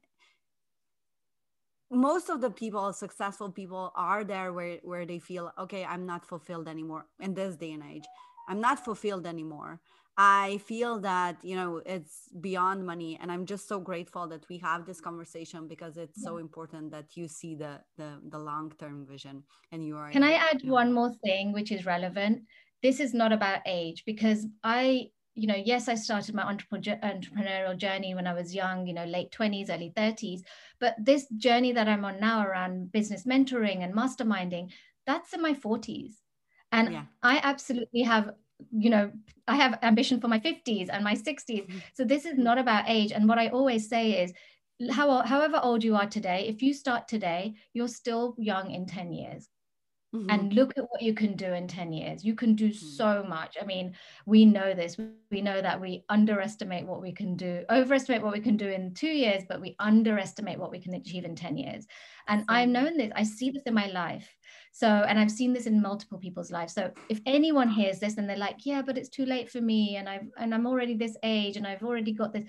[1.91, 6.25] most of the people successful people are there where where they feel okay i'm not
[6.25, 8.05] fulfilled anymore in this day and age.
[8.49, 9.81] I'm not fulfilled anymore
[10.23, 14.59] i feel that you know it's beyond money and i'm just so grateful that we
[14.59, 16.29] have this conversation because it's yeah.
[16.29, 20.23] so important that you see the the, the long term vision and you are can
[20.23, 22.43] i add know, one more thing which is relevant
[22.83, 28.15] this is not about age because i you know, yes, I started my entrepreneurial journey
[28.15, 30.41] when I was young, you know, late 20s, early 30s.
[30.81, 34.73] But this journey that I'm on now around business mentoring and masterminding,
[35.07, 36.15] that's in my 40s.
[36.73, 37.05] And yeah.
[37.23, 38.35] I absolutely have,
[38.71, 39.11] you know,
[39.47, 41.67] I have ambition for my 50s and my 60s.
[41.67, 41.79] Mm-hmm.
[41.95, 43.13] So this is not about age.
[43.13, 44.33] And what I always say is,
[44.91, 49.13] how, however old you are today, if you start today, you're still young in 10
[49.13, 49.49] years.
[50.13, 50.29] Mm-hmm.
[50.29, 52.25] and look at what you can do in 10 years.
[52.25, 52.85] You can do mm-hmm.
[52.97, 53.57] so much.
[53.63, 53.95] I mean,
[54.27, 54.97] we know this.
[55.31, 58.93] We know that we underestimate what we can do, overestimate what we can do in
[58.93, 61.87] two years, but we underestimate what we can achieve in 10 years.
[62.27, 64.29] And I've known this, I see this in my life.
[64.73, 66.73] So, and I've seen this in multiple people's lives.
[66.75, 69.97] So if anyone hears this and they're like, yeah, but it's too late for me
[69.97, 72.45] and I've and I'm already this age and I've already got this.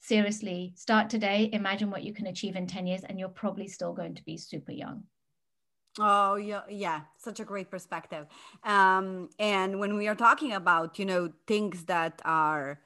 [0.00, 1.50] Seriously, start today.
[1.52, 4.36] Imagine what you can achieve in 10 years, and you're probably still going to be
[4.36, 5.02] super young.
[5.98, 8.26] Oh yeah, yeah, such a great perspective.
[8.62, 12.78] Um, and when we are talking about, you know, things that are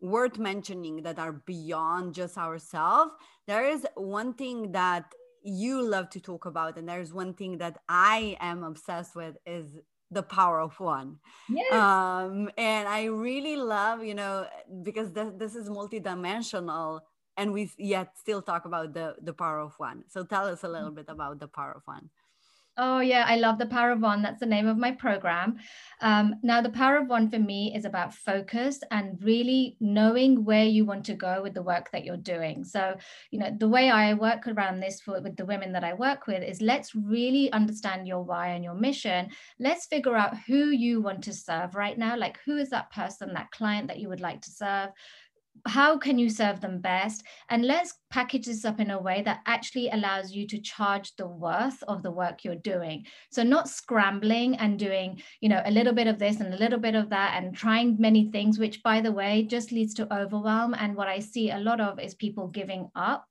[0.00, 3.12] worth mentioning that are beyond just ourselves,
[3.46, 7.78] there is one thing that you love to talk about, and there's one thing that
[7.88, 9.78] I am obsessed with is
[10.10, 11.18] the power of one.
[11.48, 11.72] Yes.
[11.72, 14.46] Um, and I really love, you know,
[14.82, 17.00] because th- this is multidimensional
[17.36, 20.04] and we yet still talk about the the power of one.
[20.08, 22.10] So tell us a little bit about the power of one.
[22.78, 24.20] Oh, yeah, I love the Power of One.
[24.20, 25.56] That's the name of my program.
[26.02, 30.66] Um, now, the Power of One for me is about focus and really knowing where
[30.66, 32.64] you want to go with the work that you're doing.
[32.64, 32.96] So,
[33.30, 36.26] you know, the way I work around this for, with the women that I work
[36.26, 39.30] with is let's really understand your why and your mission.
[39.58, 42.14] Let's figure out who you want to serve right now.
[42.14, 44.90] Like, who is that person, that client that you would like to serve?
[45.66, 47.24] How can you serve them best?
[47.48, 51.26] And let's package this up in a way that actually allows you to charge the
[51.26, 53.06] worth of the work you're doing.
[53.30, 56.78] So not scrambling and doing you know a little bit of this and a little
[56.78, 60.74] bit of that and trying many things which by the way just leads to overwhelm.
[60.74, 63.26] And what i see a lot of is people giving up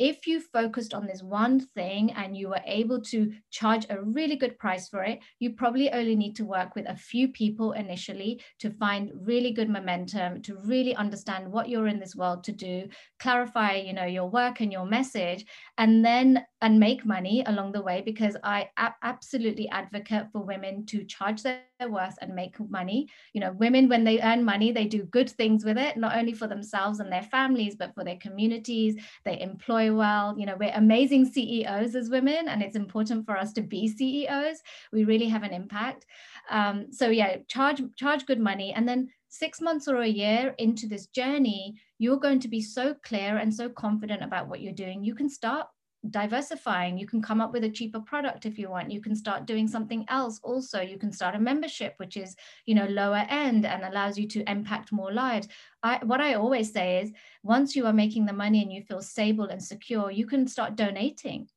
[0.00, 4.34] if you focused on this one thing and you were able to charge a really
[4.34, 8.42] good price for it, you probably only need to work with a few people initially
[8.58, 12.88] to find really good momentum, to really understand what you're in this world to do,
[13.18, 15.44] clarify, you know, your work and your message,
[15.76, 18.70] and then and make money along the way because I
[19.02, 23.08] absolutely advocate for women to charge their worth and make money.
[23.32, 26.34] You know, women, when they earn money, they do good things with it, not only
[26.34, 28.96] for themselves and their families, but for their communities.
[29.24, 30.34] They employ well.
[30.38, 34.58] You know, we're amazing CEOs as women, and it's important for us to be CEOs.
[34.92, 36.06] We really have an impact.
[36.50, 40.86] Um, so yeah, charge charge good money, and then six months or a year into
[40.86, 45.04] this journey, you're going to be so clear and so confident about what you're doing.
[45.04, 45.68] You can start
[46.08, 48.90] diversifying you can come up with a cheaper product if you want.
[48.90, 49.70] You can start doing mm.
[49.70, 50.80] something else also.
[50.80, 54.50] You can start a membership which is you know lower end and allows you to
[54.50, 55.48] impact more lives.
[55.82, 59.00] I, what i always say is once you are making the money and you feel
[59.00, 61.48] stable and secure you can start donating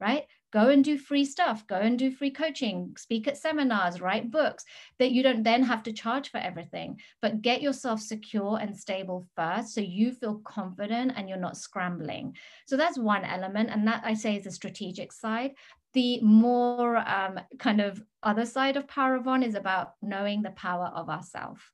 [0.00, 1.66] right go and do free stuff.
[1.66, 2.94] Go and do free coaching.
[2.96, 4.00] Speak at seminars.
[4.00, 4.64] Write books
[4.98, 7.00] that you don't then have to charge for everything.
[7.20, 12.36] But get yourself secure and stable first so you feel confident and you're not scrambling.
[12.66, 13.70] So that's one element.
[13.70, 15.52] And that i say is the strategic side.
[15.94, 20.50] The more um, kind of other side of power of one is about knowing the
[20.50, 21.72] power of ourself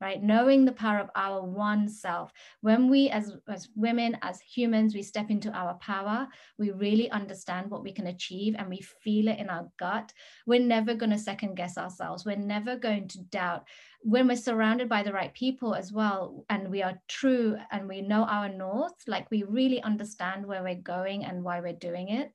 [0.00, 0.22] right?
[0.22, 2.32] Knowing the power of our one self.
[2.60, 7.70] When we as as women as humans we step into our power we really understand
[7.70, 10.12] what we can achieve and we feel it in our gut.
[10.46, 12.24] We're never going to second guess ourselves.
[12.24, 13.66] We're never going to doubt.
[14.02, 18.00] When we're surrounded by the right people as well and we are true and we
[18.00, 22.32] know our north like we really understand where we're going and why we're doing it.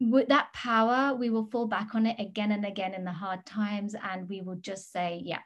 [0.00, 3.46] With that power, we will fall back on it again and again in the hard
[3.46, 3.94] times.
[3.94, 5.38] And we will just say, yeah,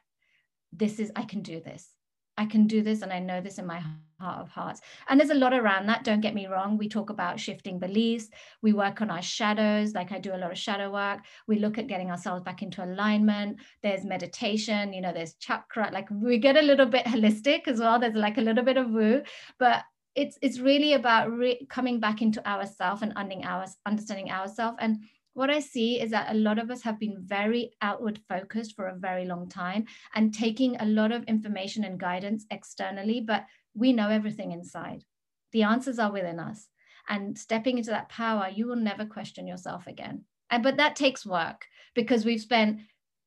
[0.71, 1.89] this is, I can do this.
[2.37, 3.01] I can do this.
[3.01, 3.79] And I know this in my
[4.19, 4.79] heart of hearts.
[5.07, 6.05] And there's a lot around that.
[6.05, 6.77] Don't get me wrong.
[6.77, 8.29] We talk about shifting beliefs.
[8.61, 9.93] We work on our shadows.
[9.93, 11.19] Like I do a lot of shadow work.
[11.47, 13.59] We look at getting ourselves back into alignment.
[13.83, 15.89] There's meditation, you know, there's chakra.
[15.91, 17.99] Like we get a little bit holistic as well.
[17.99, 19.21] There's like a little bit of woo.
[19.57, 19.83] But
[20.15, 24.97] it's it's really about re- coming back into ourselves and understanding our understanding ourselves and
[25.33, 28.87] what i see is that a lot of us have been very outward focused for
[28.87, 33.93] a very long time and taking a lot of information and guidance externally but we
[33.93, 35.03] know everything inside.
[35.51, 36.67] The answers are within us.
[37.07, 40.25] And stepping into that power you will never question yourself again.
[40.51, 41.65] And but that takes work
[41.95, 42.81] because we've spent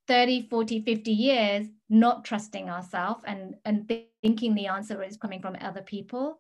[0.09, 5.57] 30 40 50 years not trusting ourselves and and thinking the answer is coming from
[5.61, 6.39] other people.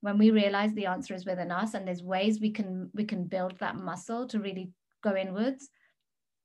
[0.00, 3.24] When we realize the answer is within us and there's ways we can we can
[3.24, 4.72] build that muscle to really
[5.04, 5.68] go inwards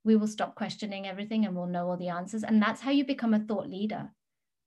[0.03, 3.05] we will stop questioning everything and we'll know all the answers and that's how you
[3.05, 4.09] become a thought leader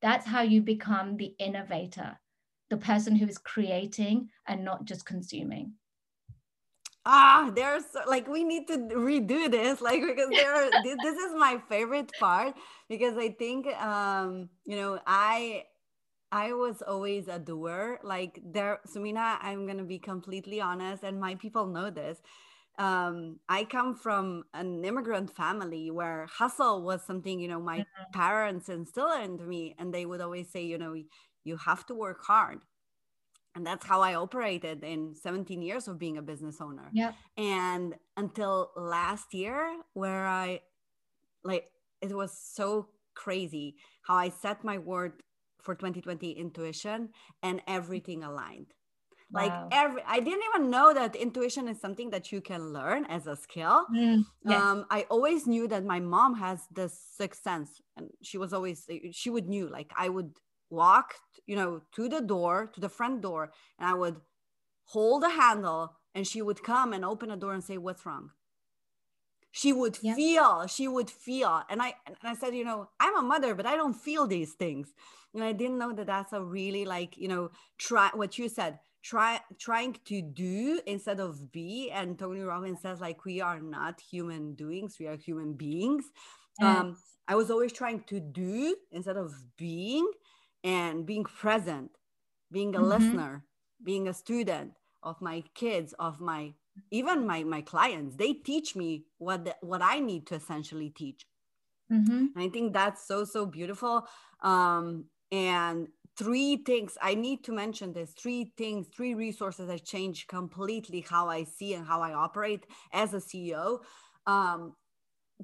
[0.01, 2.19] that's how you become the innovator
[2.71, 5.73] the person who is creating and not just consuming
[7.05, 8.77] ah there's like we need to
[9.09, 12.55] redo this like because there are, this, this is my favorite part
[12.89, 15.65] because i think um you know i
[16.35, 17.99] I was always a doer.
[18.03, 22.23] Like there, Sumeena, I'm gonna be completely honest, and my people know this.
[22.83, 28.13] Um, I come from an immigrant family where hustle was something, you know, my mm-hmm.
[28.13, 30.95] parents instilled into me, and they would always say, you know,
[31.45, 32.59] you have to work hard.
[33.55, 36.91] And that's how I operated in 17 years of being a business owner.
[36.93, 37.13] Yeah.
[37.37, 40.63] And until last year, where I
[41.45, 45.23] like it was so crazy how I set my word
[45.61, 47.11] for 2020 intuition
[47.45, 48.73] and everything aligned
[49.33, 49.43] wow.
[49.43, 53.27] like every i didn't even know that intuition is something that you can learn as
[53.27, 54.61] a skill mm, yes.
[54.61, 58.87] um, i always knew that my mom has this sixth sense and she was always
[59.11, 60.33] she would knew like i would
[60.71, 61.15] walk
[61.47, 64.17] you know to the door to the front door and i would
[64.85, 68.31] hold the handle and she would come and open a door and say what's wrong
[69.53, 70.15] she would yeah.
[70.15, 73.67] feel she would feel and i and i said you know i'm a mother but
[73.67, 74.89] i don't feel these things
[75.35, 78.79] and i didn't know that that's a really like you know try what you said
[79.03, 84.01] try trying to do instead of be and tony robbins says like we are not
[84.01, 86.05] human doings we are human beings
[86.61, 86.79] yes.
[86.79, 90.09] um i was always trying to do instead of being
[90.63, 91.91] and being present
[92.51, 92.89] being a mm-hmm.
[92.89, 93.45] listener
[93.83, 96.53] being a student of my kids of my
[96.91, 101.27] even my my clients they teach me what the, what i need to essentially teach
[101.91, 102.27] mm-hmm.
[102.37, 104.07] i think that's so so beautiful
[104.43, 110.27] um and three things i need to mention this three things three resources that change
[110.27, 113.79] completely how i see and how i operate as a ceo
[114.27, 114.75] um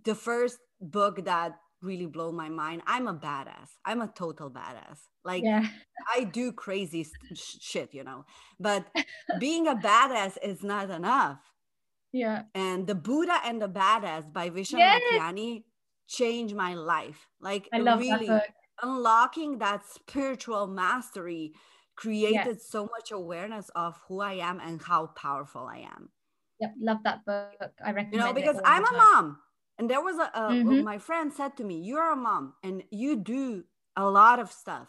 [0.05, 3.71] the first book that really blow my mind i'm a badass.
[3.85, 4.99] I'm a total badass.
[5.25, 5.67] Like yeah.
[6.15, 8.25] i do crazy shit you know.
[8.59, 8.87] But
[9.39, 11.39] being a badass is not enough.
[12.13, 12.43] Yeah.
[12.55, 15.01] And the buddha and the badass by vishen yes.
[15.13, 15.65] Lakhiani
[16.09, 17.29] changed my life.
[17.41, 18.49] Like I love really that
[18.83, 21.53] unlocking that spiritual mastery
[21.97, 22.69] created yes.
[22.69, 26.11] so much awareness of who i am and how powerful i am
[26.61, 29.39] yep love that book i recommend you know because i'm a mom
[29.79, 30.83] and there was a, a mm-hmm.
[30.85, 33.65] my friend said to me you're a mom and you do
[33.97, 34.89] a lot of stuff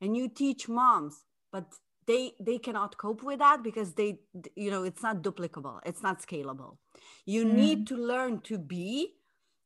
[0.00, 1.64] and you teach moms but
[2.06, 4.18] they they cannot cope with that because they
[4.56, 6.76] you know it's not duplicable it's not scalable
[7.24, 7.54] you mm.
[7.54, 9.14] need to learn to be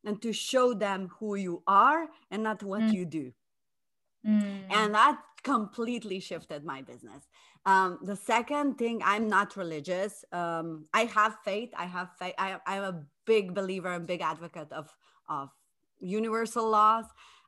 [0.05, 2.93] and to show them who you are and not what mm.
[2.93, 3.31] you do
[4.25, 4.61] mm.
[4.71, 7.27] and that completely shifted my business
[7.65, 12.57] um, the second thing i'm not religious um, i have faith i have faith I,
[12.65, 14.89] i'm a big believer and big advocate of
[15.29, 15.49] of
[15.99, 17.05] universal laws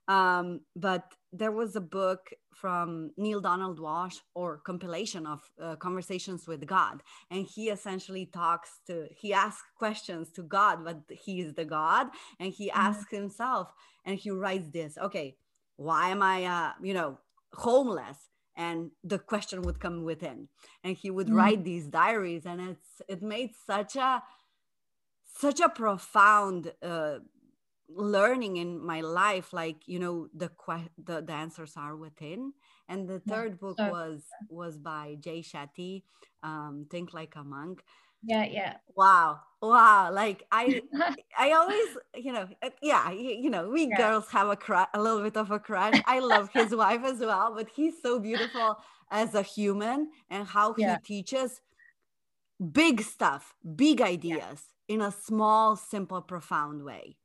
[0.08, 1.04] Um, but
[1.34, 7.04] there was a book from Neale Donald Walsch or compilation of uh, conversations with God,
[7.30, 12.08] and he essentially talks to he asks questions to God, but he is the God,
[12.40, 12.80] and he mm-hmm.
[12.80, 13.74] asks himself,
[14.06, 14.98] and he writes this.
[14.98, 15.36] Okay,
[15.78, 17.18] why am I, uh, you know,
[17.54, 18.18] homeless?
[18.58, 20.50] and the question would come within
[20.84, 21.36] and he would mm.
[21.36, 24.22] write these diaries and it's it made such a
[25.40, 27.20] such a profound uh,
[27.88, 32.52] learning in my life like you know the que- the, the answers are within
[32.90, 33.58] and the third yeah.
[33.62, 36.04] book was was by jay shetty
[36.44, 37.84] um think like a monk
[38.24, 40.82] yeah yeah wow wow like i
[41.38, 43.98] i always you know uh, yeah you, you know we yeah.
[43.98, 47.20] girls have a crush a little bit of a crush i love his wife as
[47.20, 48.78] well but he's so beautiful
[49.10, 50.98] as a human and how yeah.
[51.08, 51.62] he teaches
[52.72, 54.96] big stuff big ideas yeah.
[54.96, 57.18] in a small simple profound way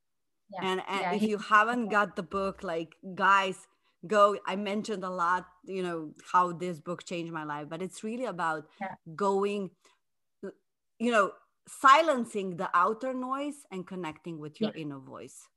[0.61, 3.67] and, and if you haven't got the book like guys
[4.07, 8.03] go i mentioned a lot you know how this book changed my life but it's
[8.03, 8.67] really about
[9.15, 9.71] going
[11.03, 11.33] you know
[11.67, 14.83] silencing the outer noise and connecting with your yeah.
[14.83, 15.49] inner voice.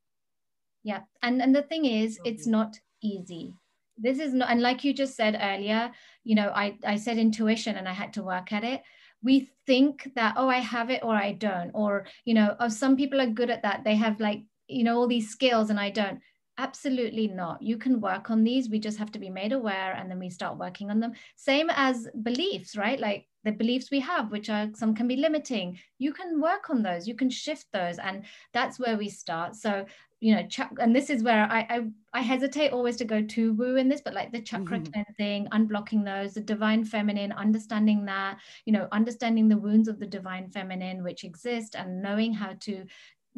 [0.83, 2.31] Yeah and and the thing is okay.
[2.31, 3.53] it's not easy.
[3.97, 5.91] This is not and like you just said earlier
[6.23, 8.81] you know i i said intuition and i had to work at it.
[9.23, 12.97] We think that oh i have it or i don't or you know oh some
[12.97, 13.83] people are good at that.
[13.83, 16.19] They have like you know all these skills and i don't.
[16.57, 17.61] Absolutely not.
[17.61, 18.69] You can work on these.
[18.69, 21.11] We just have to be made aware and then we start working on them.
[21.35, 22.99] Same as beliefs right?
[22.99, 25.79] Like the beliefs we have, which are some can be limiting.
[25.99, 28.23] You can work on those, you can shift those, and
[28.53, 29.55] that's where we start.
[29.55, 29.85] So,
[30.19, 31.81] you know, ch- and this is where I, I,
[32.13, 34.91] I hesitate always to go too woo in this, but like the chakra mm-hmm.
[34.91, 40.07] cleansing, unblocking those, the divine feminine, understanding that, you know, understanding the wounds of the
[40.07, 42.83] divine feminine which exist, and knowing how to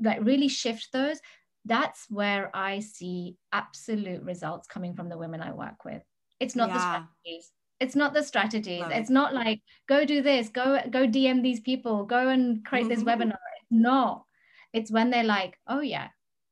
[0.01, 1.19] like really shift those.
[1.65, 6.01] That's where I see absolute results coming from the women I work with.
[6.39, 6.75] It's not yeah.
[6.75, 8.81] the strategies it's not the strategies.
[8.81, 8.99] Right.
[8.99, 13.03] it's not like go do this go go dm these people go and create this
[13.03, 13.21] mm-hmm.
[13.21, 13.37] webinar.
[13.61, 14.25] It's not.
[14.73, 16.09] It's when they're like oh yeah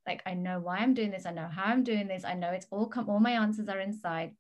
[0.07, 2.51] like i know why i'm doing this i know how i'm doing this i know
[2.51, 4.31] it's all come all my answers are inside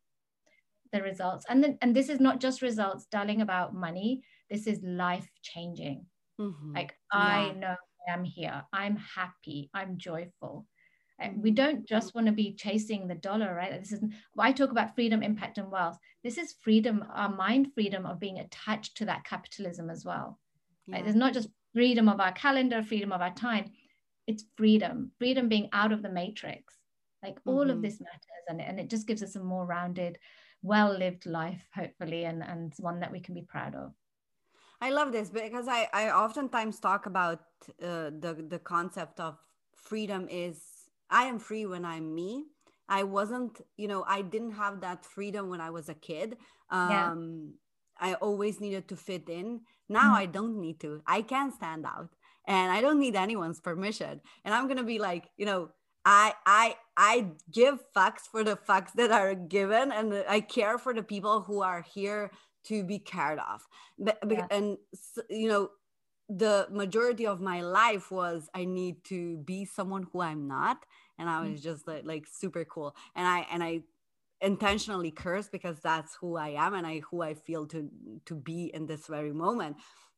[0.95, 1.45] the results.
[1.49, 4.23] And then and this is not just results darling about money.
[4.49, 6.05] This is life changing.
[6.39, 6.73] Mm-hmm.
[6.73, 7.19] like yeah.
[7.19, 7.75] i know
[8.11, 8.63] i'm here.
[8.73, 9.69] I'm happy.
[9.73, 10.65] I'm joyful
[11.37, 13.79] we don't just want to be chasing the dollar, right?
[13.79, 14.03] This is
[14.37, 15.97] I talk about freedom, impact, and wealth.
[16.23, 20.39] This is freedom, our mind freedom of being attached to that capitalism as well.
[20.87, 20.95] Yeah.
[20.95, 21.03] Right?
[21.03, 23.71] There's not just freedom of our calendar, freedom of our time.
[24.27, 26.73] It's freedom, freedom being out of the matrix.
[27.23, 27.69] Like all mm-hmm.
[27.71, 30.19] of this matters, and, and it just gives us a more rounded,
[30.61, 33.93] well-lived life, hopefully, and, and one that we can be proud of.
[34.81, 37.39] I love this because I, I oftentimes talk about
[37.81, 39.37] uh, the the concept of
[39.75, 40.61] freedom is
[41.09, 42.45] I am free when I'm me.
[42.87, 46.37] I wasn't, you know, I didn't have that freedom when I was a kid.
[46.69, 47.53] Um,
[47.99, 48.11] yeah.
[48.11, 49.61] I always needed to fit in.
[49.87, 51.01] Now mm I don't need to.
[51.07, 52.09] I can stand out
[52.47, 54.21] and I don't need anyone's permission.
[54.43, 55.69] And I'm going to be like, you know,
[56.05, 60.93] I I I give fucks for the fucks that are given and I care for
[60.93, 62.31] the people who are here
[62.65, 63.61] to be cared of.
[63.97, 64.47] But, yeah.
[64.51, 64.77] And
[65.29, 65.69] you know,
[66.29, 70.77] the majority of my life was I need to be someone who I'm not,
[71.17, 72.95] and I was just like, like super cool.
[73.15, 73.81] And I and I
[74.41, 77.89] intentionally curse because that's who I am and I who I feel to
[78.25, 79.77] to be in this very moment.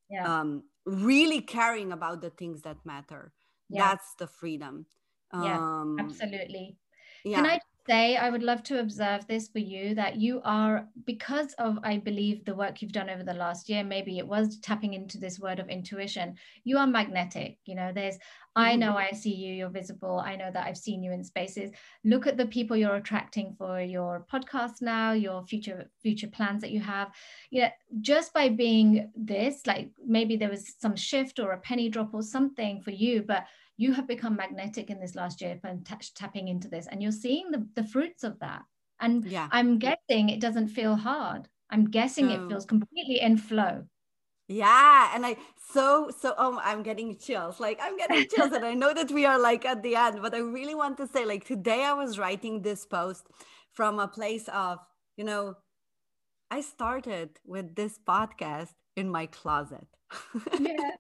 [0.09, 0.39] Yeah.
[0.39, 3.33] Um, really caring about the things that matter.
[3.69, 3.89] Yeah.
[3.89, 4.85] That's the freedom.
[5.33, 6.77] Yeah, um, absolutely.
[7.25, 7.37] Yeah.
[7.37, 11.53] Can I say I would love to observe this for you that you are, because
[11.53, 14.93] of, I believe, the work you've done over the last year, maybe it was tapping
[14.93, 16.35] into this word of intuition.
[16.63, 17.57] You are magnetic.
[17.65, 18.17] You know, there's,
[18.55, 18.97] I know mm-hmm.
[18.97, 20.19] I see you, you're visible.
[20.19, 21.71] I know that I've seen you in spaces.
[22.03, 26.71] Look at the people you're attracting for your podcast now, your future future plans that
[26.71, 27.11] you have.
[27.51, 27.69] You know,
[28.01, 32.23] just by being this, like maybe there was some shift or a penny drop or
[32.23, 33.45] something for you, but
[33.77, 37.11] you have become magnetic in this last year and t- tapping into this and you're
[37.11, 38.63] seeing the, the fruits of that.
[38.99, 39.47] And yeah.
[39.51, 41.47] i'm guessing it doesn't feel hard.
[41.69, 42.33] I'm guessing no.
[42.33, 43.83] it feels completely in flow.
[44.47, 45.35] Yeah and i
[45.73, 47.59] so so oh i'm getting chills.
[47.59, 50.33] Like i'm getting chills and i know that we are like at the end but
[50.33, 53.27] i really want to say like today i was writing this post
[53.73, 54.79] from a place of
[55.17, 55.55] you know
[56.49, 59.87] i started with this podcast in my closet.
[60.59, 60.91] Yeah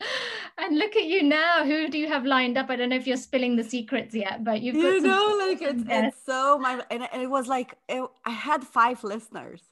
[0.58, 1.64] and look at you now.
[1.64, 2.70] Who do you have lined up?
[2.70, 5.82] I don't know if you're spilling the secrets yet, but you've you know, like it's,
[5.86, 9.62] it's, so my and it was like it, I had five listeners,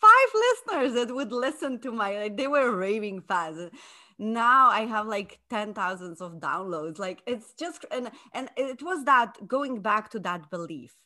[0.00, 3.70] five listeners that would listen to my like they were raving fans.
[4.18, 9.04] now i have like 10 thousands of downloads like it's just and and it was
[9.04, 10.96] that going back to that belief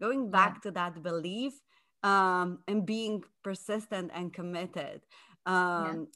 [0.00, 0.60] going back yeah.
[0.62, 1.60] to that belief
[2.02, 5.02] um and being persistent and committed
[5.46, 5.54] um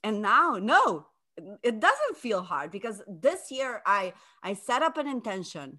[0.03, 0.09] yeah.
[0.09, 1.07] and now no
[1.63, 4.13] it doesn't feel hard because this year i
[4.43, 5.79] i set up an intention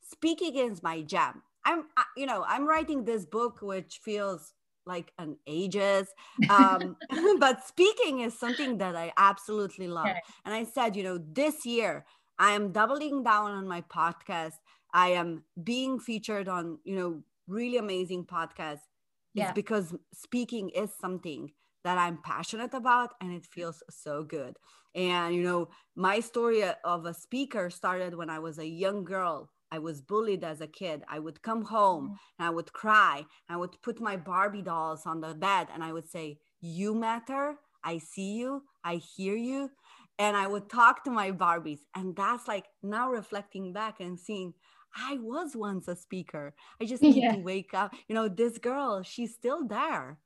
[0.00, 1.42] speaking is my jam.
[1.64, 1.84] I'm
[2.16, 4.52] you know i'm writing this book which feels
[4.84, 6.06] like an ages
[6.48, 6.96] um,
[7.40, 10.06] but speaking is something that i absolutely love.
[10.06, 10.20] Okay.
[10.44, 12.04] and i said you know this year
[12.38, 14.58] i am doubling down on my podcast.
[14.94, 18.88] I am being featured on you know really amazing podcasts
[19.34, 19.52] yeah.
[19.52, 21.52] because speaking is something
[21.84, 24.56] that i'm passionate about and it feels so good
[24.96, 29.48] and you know my story of a speaker started when i was a young girl
[29.72, 31.02] I was bullied as a kid.
[31.08, 32.14] I would come home mm-hmm.
[32.38, 33.26] and I would cry.
[33.48, 37.56] I would put my Barbie dolls on the bed and I would say, You matter.
[37.84, 38.62] I see you.
[38.84, 39.70] I hear you.
[40.18, 41.80] And I would talk to my Barbies.
[41.94, 44.54] And that's like now reflecting back and seeing,
[44.96, 46.54] I was once a speaker.
[46.80, 47.36] I just need yeah.
[47.36, 47.94] to wake up.
[48.08, 50.18] You know, this girl, she's still there.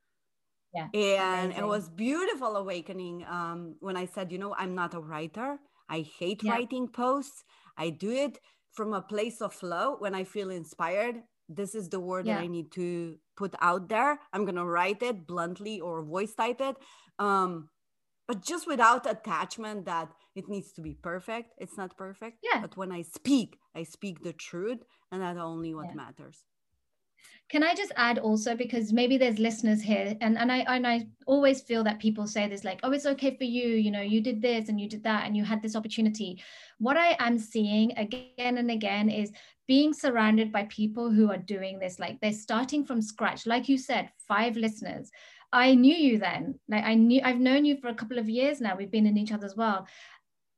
[0.74, 0.88] Yeah.
[0.94, 1.64] And amazing.
[1.64, 5.58] it was beautiful awakening um, when I said, you know, I'm not a writer.
[5.88, 6.52] I hate yeah.
[6.52, 7.44] writing posts.
[7.76, 8.38] I do it
[8.72, 11.16] from a place of flow when i feel inspired
[11.48, 12.34] this is the word yeah.
[12.34, 16.34] that i need to put out there i'm going to write it bluntly or voice
[16.34, 16.76] type it
[17.18, 17.68] um
[18.28, 22.76] but just without attachment that it needs to be perfect it's not perfect yeah but
[22.76, 24.78] when i speak i speak the truth
[25.10, 25.94] and that's only what yeah.
[25.94, 26.44] matters
[27.50, 31.08] can I just add also because maybe there's listeners here and, and I and I
[31.26, 34.20] always feel that people say this like oh it's okay for you you know you
[34.20, 36.40] did this and you did that and you had this opportunity.
[36.78, 39.32] What I am seeing again and again is
[39.66, 43.46] being surrounded by people who are doing this like they're starting from scratch.
[43.46, 45.10] Like you said five listeners.
[45.52, 46.60] I knew you then.
[46.68, 48.76] Like I knew I've known you for a couple of years now.
[48.76, 49.88] We've been in each other's world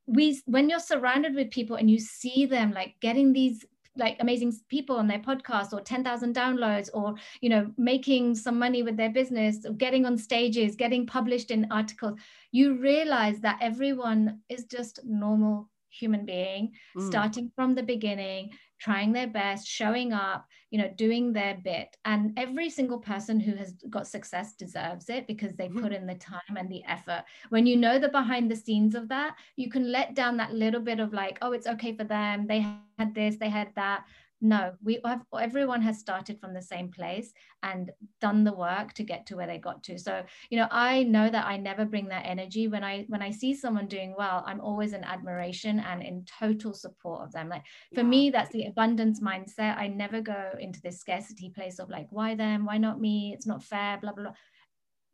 [0.06, 3.64] we when you're surrounded with people and you see them like getting these
[3.96, 8.82] like amazing people on their podcast or 10,000 downloads or you know making some money
[8.82, 12.18] with their business or getting on stages getting published in articles
[12.52, 17.06] you realize that everyone is just normal human being mm.
[17.06, 18.50] starting from the beginning
[18.82, 21.96] trying their best showing up you know doing their bit.
[22.04, 25.82] And every single person who has got success deserves it because they mm-hmm.
[25.82, 27.24] put in the time and the effort.
[27.50, 30.80] When you know the behind the scenes of that you can let down that little
[30.80, 32.46] bit of like oh it's okay for them.
[32.46, 32.60] They
[32.98, 34.04] had this they had that
[34.42, 37.32] no we have everyone has started from the same place
[37.62, 39.96] and done the work to get to where they got to.
[39.96, 42.66] So you know i know that i never bring that energy.
[42.66, 46.74] When i when i see someone doing well i'm always in admiration and in total
[46.74, 47.48] support of them.
[47.48, 47.62] Like
[47.94, 48.08] for yeah.
[48.08, 49.78] me that's the abundance mindset.
[49.78, 52.66] I never go into this scarcity place of like why them?
[52.66, 53.32] Why not me?
[53.34, 54.32] It's not fair blah blah blah.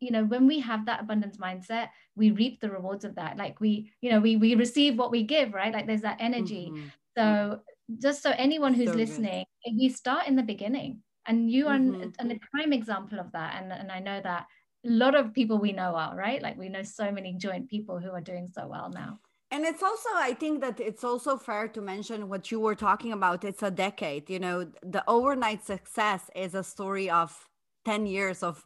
[0.01, 3.37] You know when we have that abundance mindset we reap the rewards of that.
[3.37, 5.73] Like we you know we we receive what we give right?
[5.73, 6.71] Like there's that energy.
[6.73, 6.87] Mm-hmm.
[7.17, 7.61] so
[7.99, 9.75] just so anyone who's so listening, good.
[9.77, 11.03] we start in the beginning.
[11.27, 12.11] And you are mm-hmm.
[12.19, 13.61] an, a prime example of that.
[13.61, 14.47] And, and I know that
[14.87, 16.43] a lot of people we know are, right?
[16.43, 19.19] Like we know so many joint people who are doing so well now.
[19.51, 23.13] And it's also, I think that it's also fair to mention what you were talking
[23.13, 23.45] about.
[23.45, 27.49] It's a decade, you know, the overnight success is a story of
[27.87, 28.63] 10 years of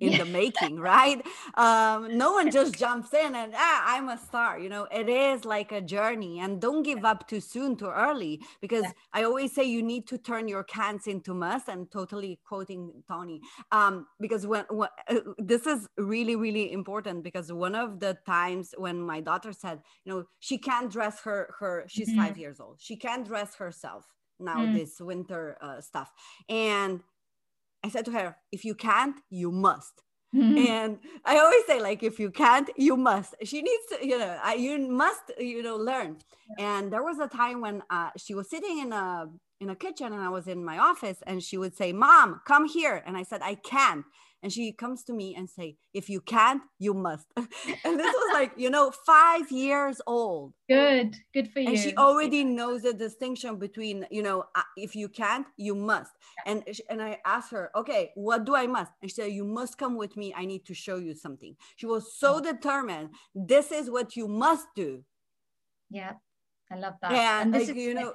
[0.00, 0.18] in yeah.
[0.18, 1.24] the making right
[1.54, 5.44] um no one just jumps in and ah i'm a star you know it is
[5.44, 8.92] like a journey and don't give up too soon too early because yeah.
[9.12, 13.40] i always say you need to turn your cans into must and totally quoting tony
[13.72, 18.74] um because when, when uh, this is really really important because one of the times
[18.76, 22.20] when my daughter said you know she can't dress her her she's mm-hmm.
[22.20, 24.04] five years old she can't dress herself
[24.38, 24.74] now mm.
[24.74, 26.12] this winter uh, stuff
[26.48, 27.00] and
[27.86, 30.02] I said to her, if you can't, you must.
[30.34, 30.58] Mm-hmm.
[30.58, 33.34] And I always say, like, if you can't, you must.
[33.44, 36.10] She needs to, you know, I, you must, you know, learn.
[36.58, 36.68] Yeah.
[36.70, 39.28] And there was a time when uh, she was sitting in a
[39.60, 42.66] in a kitchen, and I was in my office, and she would say, "Mom, come
[42.68, 44.04] here," and I said, "I can't."
[44.42, 47.26] And she comes to me and say if you can't you must.
[47.84, 50.52] And this was like you know five years old.
[50.68, 54.44] Good good for you and she already knows the distinction between you know
[54.76, 56.12] if you can't you must.
[56.44, 58.92] And and i asked her okay what do i must?
[59.00, 60.34] And she said you must come with me.
[60.36, 61.56] I need to show you something.
[61.76, 63.10] She was so determined.
[63.34, 65.04] This is what you must do.
[65.90, 66.14] Yeah
[66.70, 67.12] I love that.
[67.12, 68.12] And, and this like, is you know,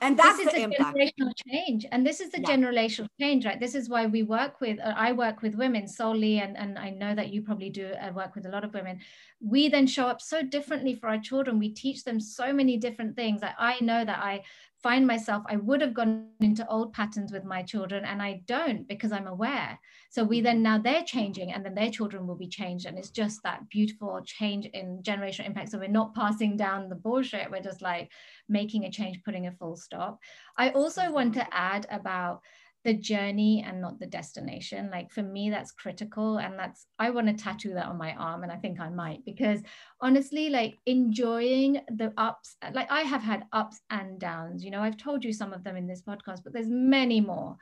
[0.00, 0.96] and that's this is the a impact.
[0.96, 2.48] generational change and this is the yeah.
[2.48, 6.38] generational change right this is why we work with uh, i work with women solely
[6.38, 8.98] and, and i know that you probably do uh, work with a lot of women
[9.40, 13.16] we then show up so differently for our children we teach them so many different
[13.16, 14.42] things I, I know that i
[14.82, 18.86] find myself, I would have gone into old patterns with my children and I don't
[18.86, 19.78] because I'm aware.
[20.10, 22.86] So we then now they're changing and then their children will be changed.
[22.86, 25.70] And it's just that beautiful change in generational impact.
[25.70, 28.10] So we're not passing down the bullshit, we're just like
[28.48, 30.18] making a change, putting a full stop.
[30.56, 32.42] I also want to add about
[32.86, 34.88] the journey and not the destination.
[34.92, 36.38] Like for me, that's critical.
[36.38, 38.44] And that's, I want to tattoo that on my arm.
[38.44, 39.60] And I think I might, because
[40.00, 44.64] honestly, like enjoying the ups, like I have had ups and downs.
[44.64, 47.56] You know, I've told you some of them in this podcast, but there's many more.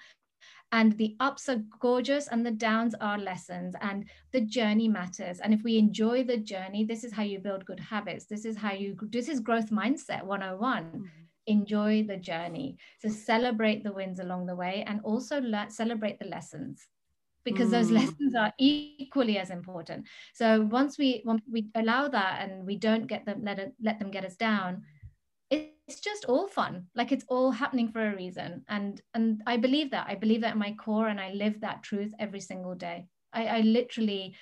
[0.73, 5.41] And the ups are gorgeous and the downs are lessons and the journey matters.
[5.41, 8.27] And if we enjoy the journey, this is how you build good habits.
[8.27, 10.85] This is how you, this is growth mindset 101.
[10.85, 12.77] Mm-hmm enjoy the journey.
[13.01, 16.87] So celebrate the wins along the way and also le- celebrate the lessons
[17.45, 17.73] because mm.
[17.73, 20.07] those lessons are equally as important.
[20.35, 23.99] So once we once we allow that and we don't get them let it, let
[23.99, 24.83] them get us down,
[25.51, 26.87] it's just all fun.
[26.95, 28.65] Like it's all happening for a reason.
[28.69, 30.07] And and I believe that.
[30.09, 33.07] I believe that in my core and I live that truth every single day.
[33.33, 34.35] I, I literally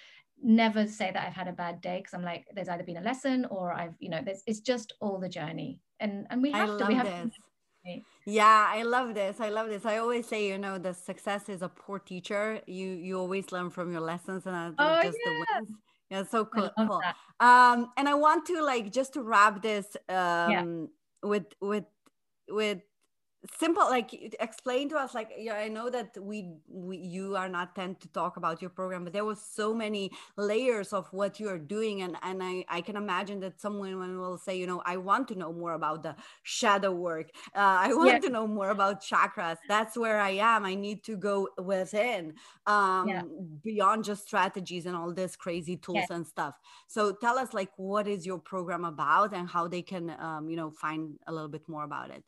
[0.42, 3.02] never say that I've had a bad day because I'm like, there's either been a
[3.02, 6.70] lesson or I've, you know, there's it's just all the journey and and we have
[6.70, 7.34] I to we have this.
[7.34, 11.48] To yeah i love this i love this i always say you know the success
[11.48, 15.32] is a poor teacher you you always learn from your lessons and oh, just yeah.
[15.32, 15.70] the wins
[16.08, 17.00] yeah so cool, cool.
[17.40, 20.14] um and i want to like just to wrap this um
[20.50, 20.64] yeah.
[21.24, 21.84] with with
[22.48, 22.78] with
[23.58, 27.74] simple like explain to us like yeah i know that we, we you are not
[27.74, 31.48] tend to talk about your program but there was so many layers of what you
[31.48, 34.96] are doing and and i i can imagine that someone will say you know i
[34.96, 36.14] want to know more about the
[36.44, 38.18] shadow work uh, i want yeah.
[38.18, 42.32] to know more about chakras that's where i am i need to go within
[42.66, 43.22] um yeah.
[43.64, 46.16] beyond just strategies and all this crazy tools yeah.
[46.16, 46.54] and stuff
[46.86, 50.56] so tell us like what is your program about and how they can um you
[50.56, 52.22] know find a little bit more about it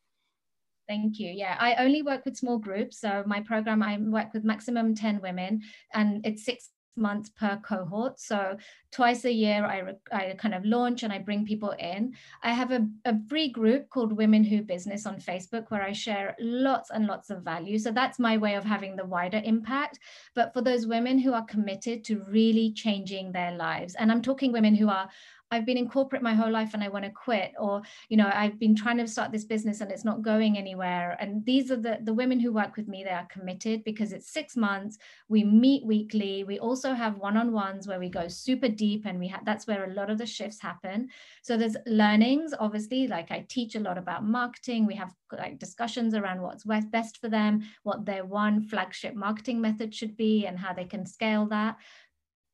[0.87, 1.31] Thank you.
[1.31, 3.01] Yeah, I only work with small groups.
[3.01, 5.63] So my program, I work with maximum 10 women
[5.95, 8.21] and it's six months per cohort.
[8.21, 8.57] So
[8.93, 12.15] twice a year, I, I kind of launch and I bring people in.
[12.43, 16.37] I have a, a free group called Women Who Business on Facebook where I share
[16.39, 17.79] lots and lots of value.
[17.79, 19.99] So that's my way of having the wider impact.
[20.35, 24.53] But for those women who are committed to really changing their lives, and I'm talking
[24.53, 25.09] women who are
[25.55, 28.31] I've been in corporate my whole life and I want to quit, or you know,
[28.33, 31.17] I've been trying to start this business and it's not going anywhere.
[31.21, 33.05] And these are the the women who work with me.
[33.05, 34.99] They are committed because it's six months.
[35.29, 36.45] We meet weekly.
[36.45, 39.95] We also have one-on-ones where we go super deep, and we have that's where a
[39.95, 41.09] lot of the shifts happen.
[41.43, 43.07] So there's learnings, obviously.
[43.07, 44.87] Like I teach a lot about marketing.
[44.87, 49.95] We have like discussions around what's best for them, what their one flagship marketing method
[49.95, 51.77] should be, and how they can scale that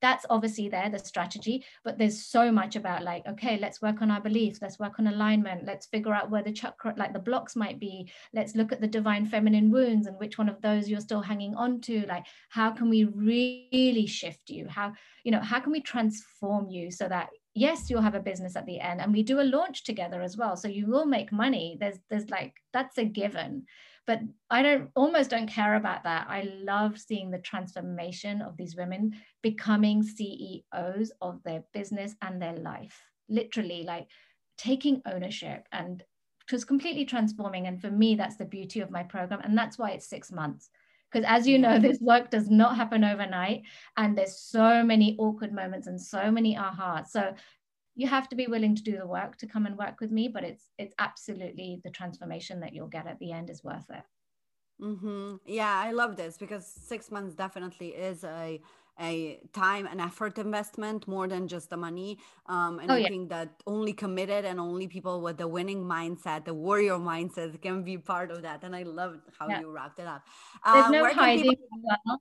[0.03, 4.11] that's obviously there the strategy but there's so much about like okay let's work on
[4.11, 7.57] our beliefs let's work on alignment let's figure out where the chakra like the blocks
[7.57, 11.01] might be let's look at the divine feminine wounds and which one of those you're
[11.01, 14.67] still hanging on to like how can we really shift you?
[14.69, 14.93] How
[15.25, 18.67] you know how can we transform you so that yes you'll have a business at
[18.67, 21.77] the end and we do a launch together as well so you will make money.
[21.81, 23.67] There's there's like that's a given
[24.07, 24.21] but
[24.51, 26.27] i don't almost don't care about that.
[26.29, 32.57] I love seeing the transformation of these women becoming ceos of their business and their
[32.57, 33.01] life.
[33.29, 34.09] Literally like
[34.59, 37.67] taking ownership and it was completely transforming.
[37.67, 39.41] And for me that's the beauty of my program.
[39.43, 40.71] And that's why it's six months.
[41.11, 43.63] Because as you know this work does not happen overnight.
[43.97, 47.09] And there's so many awkward moments and so many ahas.
[47.09, 47.35] So
[47.95, 50.29] you have to be willing to do the work to come and work with me
[50.29, 54.05] but it's it's absolutely the transformation that you'll get at the end is worth it
[54.83, 55.37] mm-hmm.
[55.47, 58.61] yeah i love this because six months definitely is a
[59.01, 63.31] a time and effort investment more than just the money um, and oh, i think
[63.31, 67.97] that only committed and only people with the winning mindset the warrior mindset can be
[67.97, 69.61] part of that and i love how yeah.
[69.61, 70.23] you wrapped it up
[70.65, 72.21] there's um, no hiding people-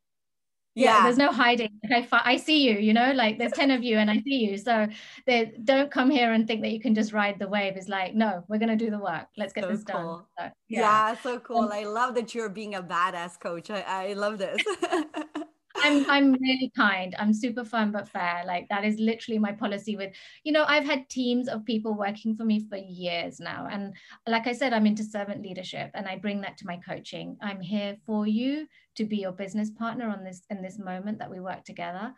[0.76, 1.72] yeah, yeah, there's no hiding.
[1.90, 4.46] Like I, I see you you know like there's 10 of you and i see
[4.46, 4.58] you.
[4.58, 4.88] So
[5.26, 7.76] they don't come here and think that you can just ride the wave.
[7.76, 9.28] It's like no we're going to do the work.
[9.38, 10.26] Let's get so this cool.
[10.38, 10.80] done so, yeah.
[10.80, 11.16] yeah.
[11.22, 11.60] so cool.
[11.60, 13.70] Um, i love that you're being a badass coach.
[13.70, 14.62] I, I love this
[15.76, 17.16] I'm I'm really kind.
[17.20, 18.44] I'm super fun but fair.
[18.46, 20.14] Like that is literally my policy with,
[20.44, 23.68] you know, I've had teams of people working for me for years now.
[23.70, 23.94] And
[24.28, 27.38] like I said, I'm into servant leadership and I bring that to my coaching.
[27.42, 31.30] I'm here for you to be your business partner on this in this moment that
[31.30, 32.14] we work together.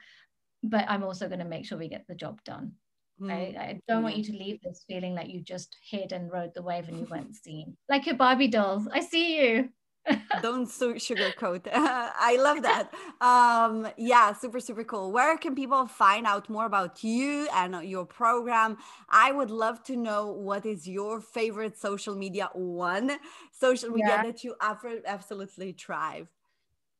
[0.64, 2.74] But I'm also going to make sure we get the job done.
[3.20, 3.32] Mm.
[3.32, 6.54] I, I, don't want you to leave this feeling like you just hid and rode
[6.56, 7.78] the wave and you weren't seen.
[7.88, 8.88] Like your Barbie dolls.
[8.92, 9.70] I see you.
[10.42, 11.68] Don't sugarcoat.
[11.74, 12.92] I love that.
[13.22, 15.12] Um, yeah, super, super cool.
[15.12, 18.78] Where can people find out more about you and your program?
[19.10, 23.18] I would love to know what is your favorite social media one
[23.52, 24.24] social media yeah.
[24.24, 26.28] that you absolutely thrive.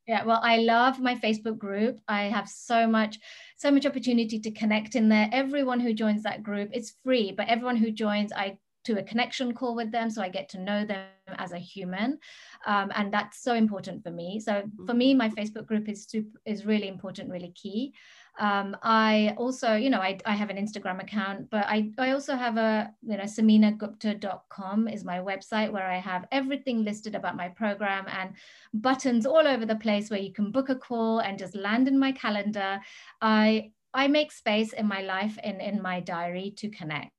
[0.08, 2.00] Yeah, well, I love my Facebook group.
[2.08, 3.20] I have so much,
[3.56, 5.30] so much opportunity to connect in there.
[5.32, 9.54] Everyone who joins that group, it's free, but everyone who joins, I to a connection
[9.54, 11.08] call with them so i get to know them
[11.38, 12.18] as a human.
[12.66, 14.40] Um, and that's so important for me.
[14.40, 17.94] So for me my facebook group is super is really important really key.
[18.40, 22.34] Um, i also you know I, I have an instagram account but i i also
[22.36, 27.50] have a you know sumeenagupta.com is my website where i have everything listed about my
[27.50, 28.34] program and
[28.74, 32.00] buttons all over the place where you can book a call and just land in
[32.00, 32.80] my calendar.
[33.22, 37.12] I I make space in my life and in my diary to connect.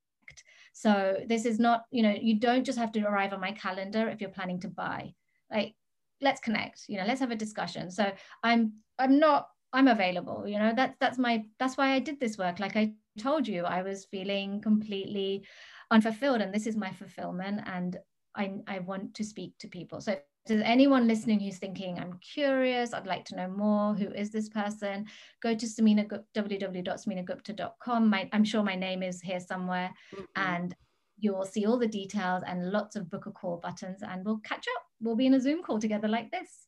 [0.73, 4.09] So this is not, you know, you don't just have to arrive on my calendar
[4.09, 5.13] if you're planning to buy.
[5.51, 5.75] Like,
[6.19, 7.91] let's connect, you know, let's have a discussion.
[7.91, 8.11] So
[8.43, 12.37] I'm I'm not I'm available, you know, that's that's my that's why I did this
[12.37, 12.59] work.
[12.59, 15.45] Like I told you, I was feeling completely
[15.91, 17.97] unfulfilled and this is my fulfillment and
[18.35, 20.01] I, I want to speak to people.
[20.01, 24.29] So there's anyone listening who's thinking, I'm curious, I'd like to know more, who is
[24.29, 25.05] this person?
[25.41, 28.09] Go to Sumeena, www.sumeenagupta.com.
[28.09, 30.23] My, I'm sure my name is here somewhere mm-hmm.
[30.35, 30.75] and
[31.17, 34.39] you will see all the details and lots of book a call buttons and we'll
[34.39, 34.83] catch up.
[34.99, 36.67] We'll be in a Zoom call together like this.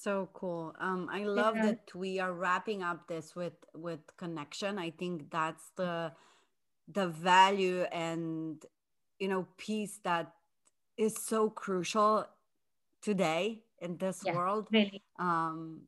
[0.00, 0.74] So cool.
[0.80, 1.66] Um, I love yeah.
[1.66, 4.78] that we are wrapping up this with with connection.
[4.78, 6.12] I think that's the
[6.92, 8.64] the value and
[9.18, 10.32] you know piece that
[10.96, 12.26] is so crucial
[13.10, 13.44] today
[13.80, 15.80] in this yeah, world really um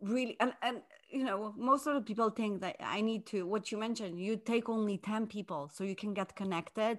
[0.00, 0.76] really and and
[1.10, 1.38] you know
[1.70, 4.96] most of the people think that i need to what you mentioned you take only
[4.96, 6.98] 10 people so you can get connected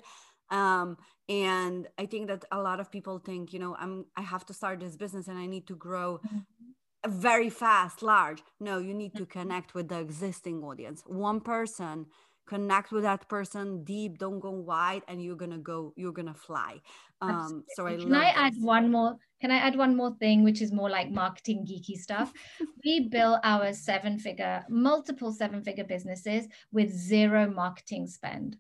[0.49, 0.97] um
[1.30, 4.53] and i think that a lot of people think you know i'm i have to
[4.53, 7.19] start this business and i need to grow mm-hmm.
[7.30, 9.39] very fast large no you need to mm-hmm.
[9.39, 12.05] connect with the existing audience one person
[12.48, 16.80] connect with that person deep don't go wide and you're gonna go you're gonna fly.
[17.22, 18.34] Um so i can i this.
[18.36, 21.96] add one more can i add one more thing which is more like marketing geeky
[21.96, 22.34] stuff?
[22.84, 28.58] We built our seven figure multiple seven figure businesses with zero marketing spend.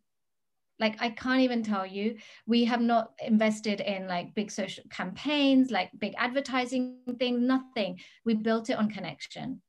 [0.79, 2.17] Like i can't even tell you.
[2.45, 7.99] We have not invested in like big social campaigns like big advertising thing nothing.
[8.25, 9.61] We built it on connection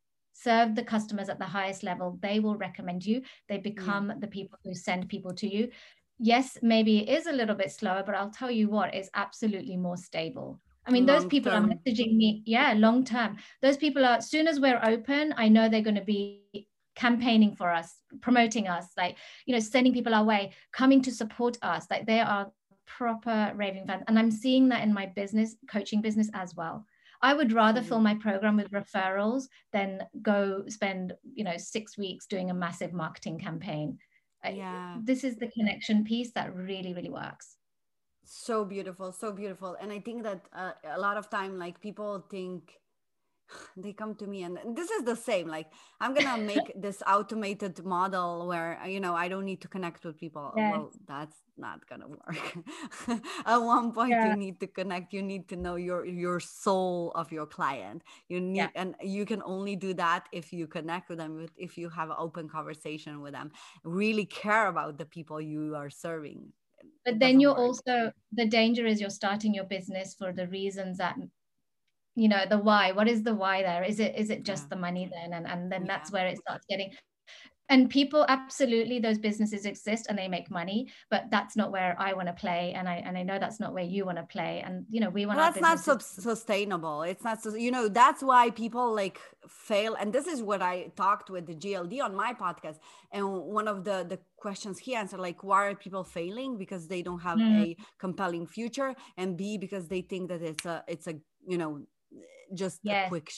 [0.43, 4.17] serve the customers at the highest level they will recommend you they become yeah.
[4.21, 5.69] the people who send people to you
[6.19, 9.77] yes maybe it is a little bit slower but i'll tell you what it's absolutely
[9.77, 11.67] more stable I mean, long those people term.
[11.67, 13.37] are messaging me, yeah, long term.
[13.61, 16.67] Those people are, as soon as we're open, I know they're going to be
[16.97, 19.17] campaigning for us, promoting us, like,
[19.47, 21.87] you know, sending people our way, coming to support us.
[21.89, 22.51] Like, they are
[22.87, 24.03] proper raving fans.
[24.09, 26.85] And I'm seeing that in my business, coaching business as well.
[27.23, 32.27] I would rather fill my program with referrals than go spend, you know, six weeks
[32.27, 33.99] doing a massive marketing campaign.
[34.45, 34.97] Yeah.
[35.05, 37.57] This is the connection piece that really, really works.
[38.25, 39.77] So beautiful, so beautiful.
[39.81, 42.73] And I think that uh, a lot of time, like people think,
[43.77, 45.67] they come to me and this is the same like
[46.01, 50.19] i'm gonna make this automated model where you know i don't need to connect with
[50.19, 50.73] people yes.
[50.73, 52.57] well that's not gonna work
[53.47, 54.31] at one point yeah.
[54.31, 58.41] you need to connect you need to know your your soul of your client you
[58.41, 58.69] need yeah.
[58.75, 62.17] and you can only do that if you connect with them if you have an
[62.19, 63.51] open conversation with them
[63.85, 66.53] really care about the people you are serving
[67.05, 67.59] but then you're work.
[67.59, 71.17] also the danger is you're starting your business for the reasons that
[72.15, 74.69] you know the why what is the why there is it is it just yeah.
[74.71, 75.97] the money then and, and then yeah.
[75.97, 76.91] that's where it starts getting
[77.69, 82.13] and people absolutely those businesses exist and they make money but that's not where i
[82.13, 84.63] want to play and i and i know that's not where you want to play
[84.67, 88.23] and you know we want well, that's not so sustainable it's not you know that's
[88.23, 92.35] why people like fail and this is what i talked with the gld on my
[92.35, 92.79] podcast
[93.13, 97.01] and one of the the questions he answered like why are people failing because they
[97.01, 97.63] don't have mm.
[97.63, 101.15] a compelling future and b because they think that it's a it's a
[101.47, 101.81] you know
[102.55, 103.07] just yes.
[103.07, 103.33] a quick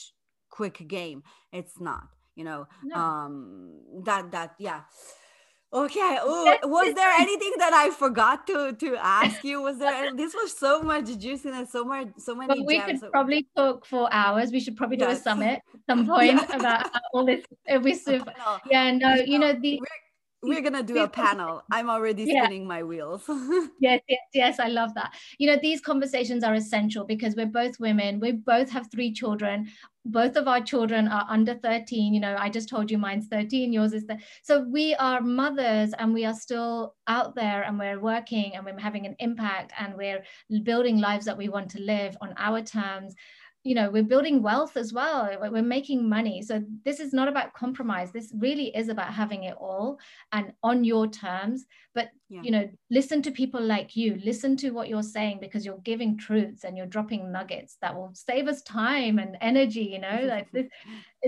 [0.51, 1.23] quick game
[1.53, 2.05] it's not
[2.37, 2.97] you know no.
[2.97, 4.83] um that that yeah
[5.73, 10.35] okay Ooh, was there anything that i forgot to to ask you was there this
[10.35, 13.01] was so much juiciness so much so many well, we gems.
[13.01, 15.21] could probably talk for hours we should probably do yes.
[15.21, 17.45] a summit at some point about all this
[17.83, 17.99] we
[18.71, 20.04] yeah no you know the we're,
[20.45, 21.63] we're gonna do a panel.
[21.71, 22.45] I'm already yeah.
[22.45, 23.25] spinning my wheels.
[23.81, 24.61] yes, yes, yes.
[24.61, 25.15] I love that.
[25.39, 28.21] You know, these conversations are essential because we're both women.
[28.21, 29.69] We both have three children.
[30.07, 32.13] Both of our children are under 13.
[32.13, 35.93] You know, I just told you mine's 13, yours is the so we are mothers
[35.99, 39.95] and we are still out there and we're working and we're having an impact and
[39.97, 40.23] we're
[40.63, 43.15] building lives that we want to live on our terms
[43.65, 46.43] you know we're building wealth as well we're making money.
[46.43, 48.13] So this is not about compromise.
[48.13, 49.99] This really is about having it all
[50.33, 51.65] and on your terms.
[51.95, 52.43] But yeah.
[52.43, 54.21] you know listen to people like you.
[54.25, 58.11] Listen to what you're saying because you're giving truths and you're dropping nuggets that will
[58.13, 60.21] save us time and energy you know?
[60.35, 60.67] Like this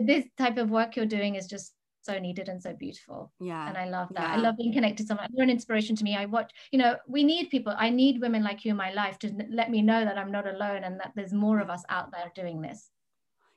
[0.04, 1.72] this type of work you're doing is just
[2.06, 3.32] so needed and so beautiful.
[3.40, 3.68] Yeah.
[3.68, 4.28] And I love that.
[4.28, 4.34] Yeah.
[4.34, 5.28] I love being connected to someone.
[5.32, 6.16] You're an inspiration to me.
[6.16, 7.74] I watch, you know, we need people.
[7.76, 10.46] I need women like you in my life to let me know that I'm not
[10.46, 12.90] alone and that there's more of us out there doing this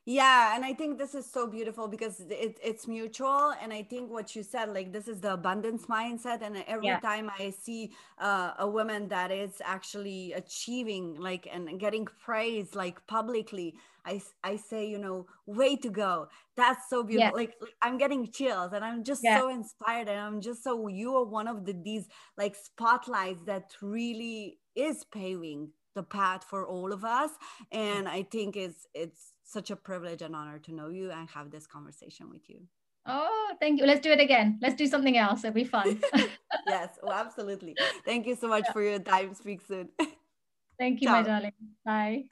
[0.06, 4.10] yeah and i think this is so beautiful because it, it's mutual and i think
[4.10, 6.98] what you said like this is the abundance mindset and every yeah.
[7.00, 13.06] time i see uh, a woman that is actually achieving like and getting praise like
[13.06, 13.74] publicly
[14.04, 16.26] i i say you know way to go
[16.56, 17.44] that's so beautiful yeah.
[17.46, 19.38] like, like, i'm getting chills and i'm just yeah.
[19.38, 23.72] so inspired and i'm just so you are one of the these like spotlights that
[23.82, 27.30] really is paving the path for all of us
[27.72, 31.50] and i think it's it's such a privilege and honor to know you and have
[31.50, 32.60] this conversation with you.
[33.06, 33.86] Oh, thank you.
[33.86, 34.58] Let's do it again.
[34.62, 35.42] Let's do something else.
[35.42, 36.00] It'll be fun.
[36.66, 37.76] yes, well, absolutely.
[38.04, 39.34] Thank you so much for your time.
[39.34, 39.88] Speak soon.
[40.78, 41.12] Thank you, Ciao.
[41.12, 41.52] my darling.
[41.84, 42.24] Bye.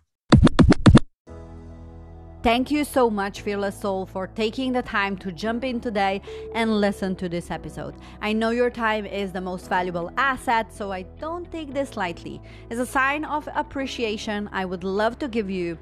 [2.41, 6.23] Thank you so much, Fearless Soul, for taking the time to jump in today
[6.55, 7.97] and listen to this episode.
[8.23, 12.41] I know your time is the most valuable asset, so I don't take this lightly.
[12.71, 15.77] As a sign of appreciation, I would love to give you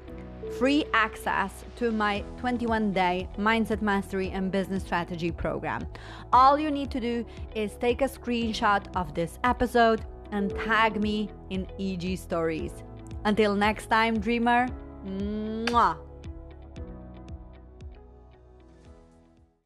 [0.57, 5.85] free access to my 21 day mindset mastery and business strategy program.
[6.33, 11.29] All you need to do is take a screenshot of this episode and tag me
[11.51, 12.71] in IG stories.
[13.25, 14.67] Until next time, dreamer.
[15.05, 16.06] Mwah.